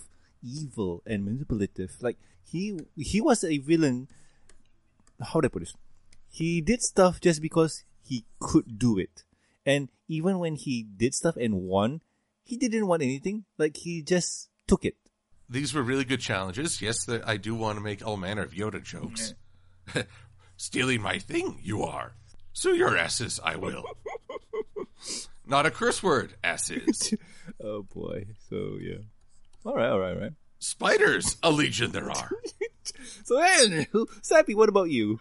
[0.43, 1.97] evil and manipulative.
[2.01, 2.19] Like
[2.51, 4.09] he he was a villain.
[5.21, 5.75] How do I put this?
[6.31, 9.25] He did stuff just because he could do it,
[9.67, 12.01] and even when he did stuff and won,
[12.43, 13.45] he didn't want anything.
[13.59, 14.97] Like he just took it.
[15.51, 16.83] These were really good challenges.
[16.83, 19.35] Yes, the, I do want to make all manner of Yoda jokes.
[20.57, 22.13] Stealing my thing, you are.
[22.53, 23.85] Sue your asses, I will.
[25.47, 27.15] Not a curse word, asses.
[27.61, 28.27] Oh boy.
[28.49, 28.99] So yeah.
[29.65, 29.89] All right.
[29.89, 30.15] All right.
[30.15, 30.33] All right.
[30.59, 32.31] Spiders, a legion there are.
[33.25, 35.21] So Andrew, Sappy, what about you?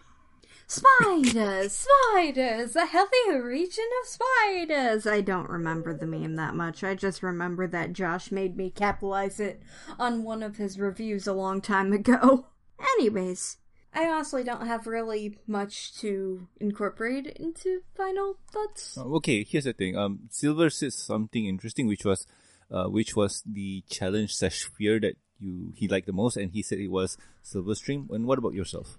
[0.66, 5.06] Spiders, spiders, a healthier region of spiders.
[5.06, 6.82] I don't remember the meme that much.
[6.82, 9.62] I just remember that Josh made me capitalize it
[9.98, 12.46] on one of his reviews a long time ago.
[12.98, 13.58] Anyways,
[13.94, 18.96] I honestly don't have really much to incorporate into final thoughts.
[18.96, 19.96] Uh, Okay, here's the thing.
[19.96, 22.26] Um, Silver said something interesting, which was,
[22.70, 26.62] uh, which was the challenge slash fear that you he liked the most, and he
[26.62, 28.08] said it was Silver Stream.
[28.12, 28.98] And what about yourself?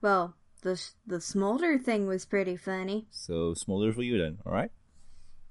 [0.00, 3.06] Well, the the smolder thing was pretty funny.
[3.10, 4.70] So Smolder for you then, all right,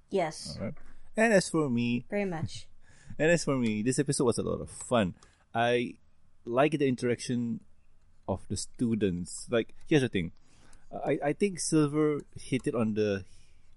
[0.09, 0.73] Yes, all right.
[1.15, 2.67] And as for me, very much.
[3.19, 5.15] And as for me, this episode was a lot of fun.
[5.55, 5.95] I
[6.45, 7.61] like the interaction
[8.27, 9.47] of the students.
[9.49, 10.33] Like, here's the thing.
[10.93, 13.25] I, I think Silver hit it on the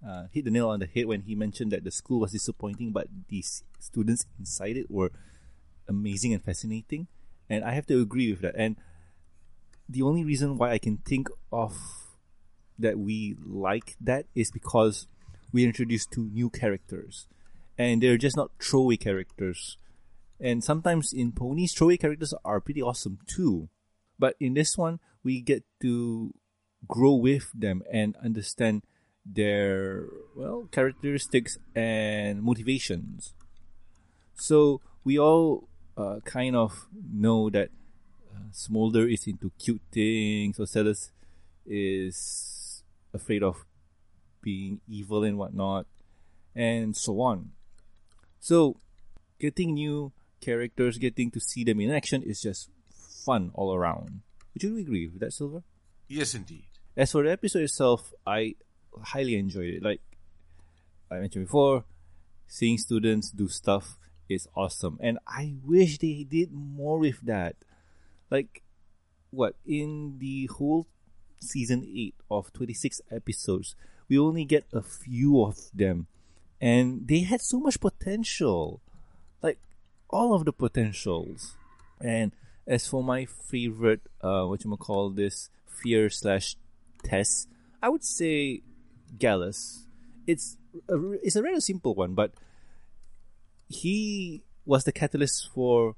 [0.06, 2.92] uh, hit the nail on the head when he mentioned that the school was disappointing,
[2.92, 5.10] but these students inside it were
[5.90, 7.08] amazing and fascinating.
[7.50, 8.54] And I have to agree with that.
[8.56, 8.76] And
[9.88, 11.76] the only reason why I can think of
[12.78, 15.06] that we like that is because
[15.52, 17.26] we introduced two new characters
[17.76, 19.76] and they're just not throwaway characters.
[20.38, 23.68] And sometimes in ponies, throwaway characters are pretty awesome too.
[24.18, 26.32] But in this one, we get to
[26.86, 28.82] grow with them and understand
[29.24, 33.34] their well characteristics and motivations.
[34.34, 35.69] So we all
[36.00, 37.68] uh, kind of know that
[38.34, 41.10] uh, Smolder is into cute things, Ocellus
[41.66, 42.82] is
[43.12, 43.64] afraid of
[44.42, 45.86] being evil and whatnot,
[46.54, 47.50] and so on.
[48.40, 48.76] So,
[49.38, 52.70] getting new characters, getting to see them in action is just
[53.24, 54.22] fun all around.
[54.54, 55.62] Would you agree with that, Silver?
[56.08, 56.64] Yes, indeed.
[56.96, 58.54] As for the episode itself, I
[59.02, 59.82] highly enjoyed it.
[59.82, 60.00] Like
[61.10, 61.84] I mentioned before,
[62.48, 63.96] seeing students do stuff
[64.30, 67.56] is awesome, and I wish they did more with that.
[68.30, 68.62] Like,
[69.30, 70.86] what in the whole
[71.40, 73.74] season eight of twenty six episodes,
[74.08, 76.06] we only get a few of them,
[76.60, 78.80] and they had so much potential,
[79.42, 79.58] like
[80.08, 81.56] all of the potentials.
[82.00, 82.32] And
[82.66, 86.56] as for my favorite, uh, what you call this fear slash
[87.02, 87.48] test,
[87.82, 88.62] I would say
[89.18, 89.86] Gallus.
[90.26, 90.56] It's
[90.88, 92.32] a, it's a rather simple one, but
[93.70, 95.94] he was the catalyst for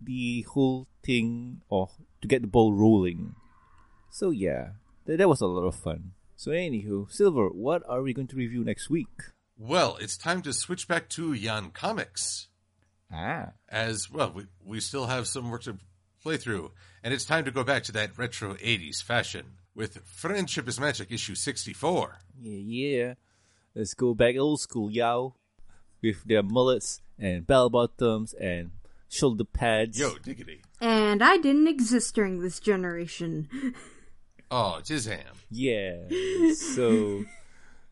[0.00, 1.90] the whole thing, or
[2.22, 3.34] to get the ball rolling.
[4.10, 4.70] So yeah,
[5.04, 6.12] that, that was a lot of fun.
[6.34, 9.08] So anywho, Silver, what are we going to review next week?
[9.58, 12.48] Well, it's time to switch back to Yan Comics.
[13.12, 15.78] Ah, As well, we, we still have some work to
[16.22, 16.72] play through,
[17.04, 19.44] and it's time to go back to that retro 80s fashion
[19.74, 22.18] with Friendship is Magic issue 64.
[22.40, 22.58] yeah,
[22.98, 23.14] yeah.
[23.74, 25.34] Let's go back old school, yo,
[26.02, 28.70] with their mullets and bell bottoms and
[29.08, 29.98] shoulder pads.
[29.98, 30.62] Yo, diggity.
[30.80, 33.74] And I didn't exist during this generation.
[34.50, 35.22] Oh, Jizam.
[35.50, 36.04] Yeah.
[36.54, 37.24] So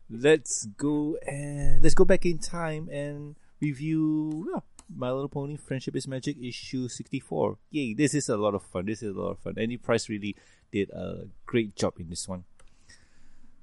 [0.09, 4.59] let's go and let's go back in time and review yeah,
[4.95, 7.57] My Little Pony Friendship is Magic issue 64.
[7.71, 8.85] Yay, this is a lot of fun.
[8.85, 9.55] This is a lot of fun.
[9.57, 10.35] Andy Price really
[10.71, 12.43] did a great job in this one.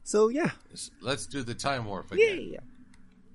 [0.05, 0.51] So yeah.
[1.01, 2.27] Let's do the time warp Yeah.
[2.27, 2.59] again.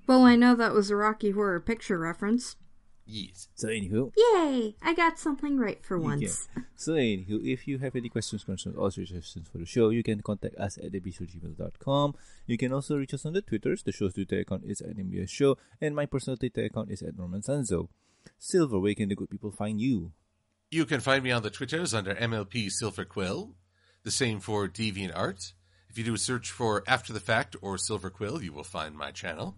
[0.08, 2.56] Well, I know that was a Rocky Horror Picture reference.
[3.04, 3.48] Yes.
[3.54, 4.74] So anywho, Yay!
[4.82, 6.48] I got something right for once.
[6.56, 6.62] Yeah.
[6.76, 10.22] So anywho, if you have any questions, concerns, or suggestions for the show, you can
[10.22, 12.14] contact us at thebistro.gmail.com.
[12.46, 13.82] You can also reach us on the Twitters.
[13.82, 17.18] The show's Twitter account is at MBS Show, and my personal Twitter account is at
[17.18, 17.88] Norman Sanzo.
[18.38, 20.12] Silver, where can the good people find you?
[20.70, 23.56] You can find me on the Twitters under MLP Silver Quill.
[24.04, 25.52] The same for DeviantArt.
[25.90, 28.96] If you do a search for After the Fact or Silver Quill, you will find
[28.96, 29.56] my channel.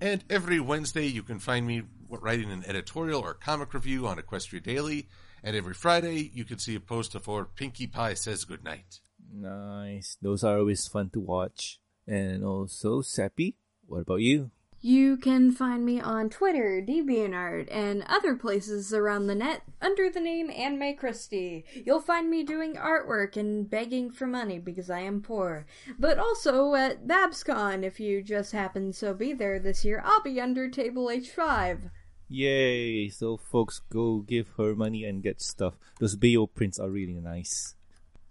[0.00, 4.62] And every Wednesday, you can find me writing an editorial or comic review on Equestria
[4.62, 5.08] Daily.
[5.42, 9.00] And every Friday, you can see a post for Pinkie Pie Says Goodnight.
[9.32, 10.16] Nice.
[10.22, 11.80] Those are always fun to watch.
[12.06, 14.50] And also, Sappy, what about you?
[14.80, 20.20] You can find me on Twitter, DeviantArt, and other places around the net under the
[20.20, 21.64] name Anime Christie.
[21.84, 25.66] You'll find me doing artwork and begging for money because I am poor.
[25.98, 30.40] But also at BabsCon, if you just happen so be there this year, I'll be
[30.40, 31.90] under table H5.
[32.28, 33.08] Yay!
[33.08, 35.74] So, folks, go give her money and get stuff.
[35.98, 37.74] Those Bayo prints are really nice.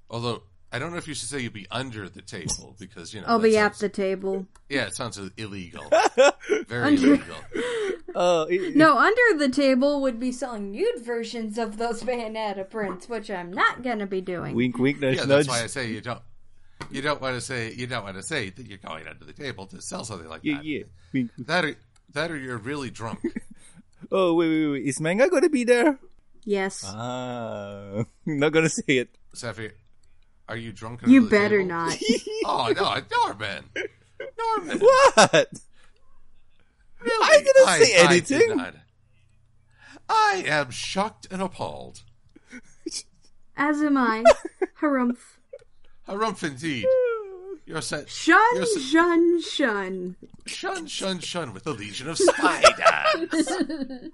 [0.09, 0.43] Although,
[0.77, 3.25] I don't know if you should say you'd be under the table because, you know.
[3.27, 4.45] I'll that be at the table.
[4.69, 5.83] Yeah, it sounds illegal.
[6.67, 7.35] Very Under- illegal.
[8.15, 13.09] Uh, it- No, under the table would be selling nude versions of those Bayonetta prints,
[13.09, 14.55] which I'm not gonna be doing.
[14.55, 15.45] wink, wink, nudge, Yeah, nudge.
[15.45, 16.21] that's why I say you don't.
[16.91, 19.33] You don't want to say you don't want to say that you're going under the
[19.33, 20.65] table to sell something like Yeah, that.
[20.65, 20.83] yeah.
[21.13, 21.47] Wink, wink.
[21.47, 21.75] That or
[22.13, 23.19] that or you're really drunk.
[24.11, 24.85] Oh, wait, wait, wait.
[24.85, 25.99] Is manga gonna be there?
[26.45, 26.83] Yes.
[26.87, 29.09] Ah, not gonna say it.
[29.33, 29.73] Sapphire,
[30.49, 31.03] Are you drunk?
[31.03, 31.69] under You better table?
[31.69, 31.97] not.
[32.45, 33.63] Oh no, Norman.
[34.39, 34.79] Norman.
[34.79, 35.49] What?
[37.01, 37.27] Really?
[37.29, 38.57] I didn't say I did anything.
[38.57, 38.73] not.
[40.09, 42.01] I am shocked and appalled.
[43.57, 44.23] As am I.
[44.81, 45.17] Harumph.
[46.07, 46.85] Harumph indeed.
[47.65, 48.09] You're set.
[48.09, 50.15] Shun, You're so- shun, shun.
[50.45, 53.51] Shun, shun, shun with a legion of spiders.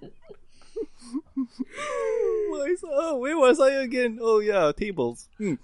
[2.86, 4.20] Oh, where was I again?
[4.22, 5.28] Oh yeah, tables.
[5.38, 5.56] Hmm.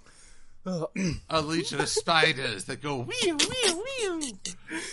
[0.66, 4.34] A legion of spiders that go wee wee wee.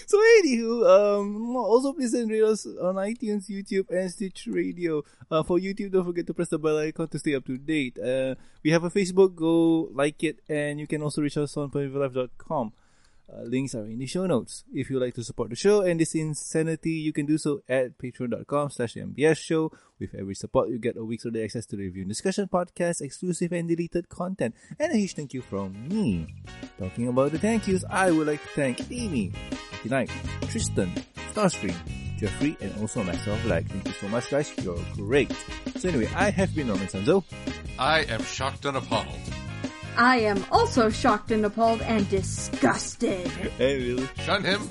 [0.06, 5.04] So anywho, um, also please send us on iTunes, YouTube, and Stitcher Radio.
[5.30, 8.00] Uh, for YouTube, don't forget to press the bell icon to stay up to date.
[8.00, 11.70] Uh, we have a Facebook, go like it, and you can also reach us on
[11.70, 12.72] PonyVilleLive.com.
[13.30, 14.64] Uh, links are in the show notes.
[14.74, 17.98] If you like to support the show and this insanity, you can do so at
[17.98, 19.72] patreon.com slash MBS show.
[20.00, 23.02] With every support, you get a week's early access to the review and discussion podcast,
[23.02, 26.36] exclusive and deleted content, and a huge thank you from me.
[26.80, 29.34] Talking about the thank yous, I would like to thank Amy,
[29.84, 30.12] Knight,
[30.44, 30.92] Tristan,
[31.34, 31.76] Starstream,
[32.18, 35.32] Jeffrey, and also myself, like, thank you so much guys, you're great.
[35.78, 37.24] So anyway, I have been Norman Sanzo,
[37.78, 39.08] I am shocked and appalled.
[39.98, 43.32] I am also shocked and appalled and disgusted.
[43.60, 44.62] and we'll, Shun him.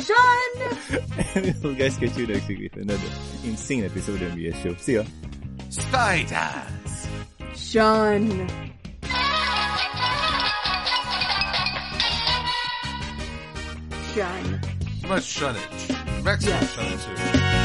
[0.00, 1.54] Shun!
[1.62, 3.06] we'll guys catch you next week with another
[3.44, 4.74] insane episode of MBS show.
[4.76, 5.04] See ya!
[5.70, 7.08] Spiders.
[7.54, 8.48] Shun.
[14.14, 14.60] Shun.
[15.08, 16.22] Much shunnage.
[16.24, 16.76] Maximum Yes.
[16.76, 17.63] shunnage too.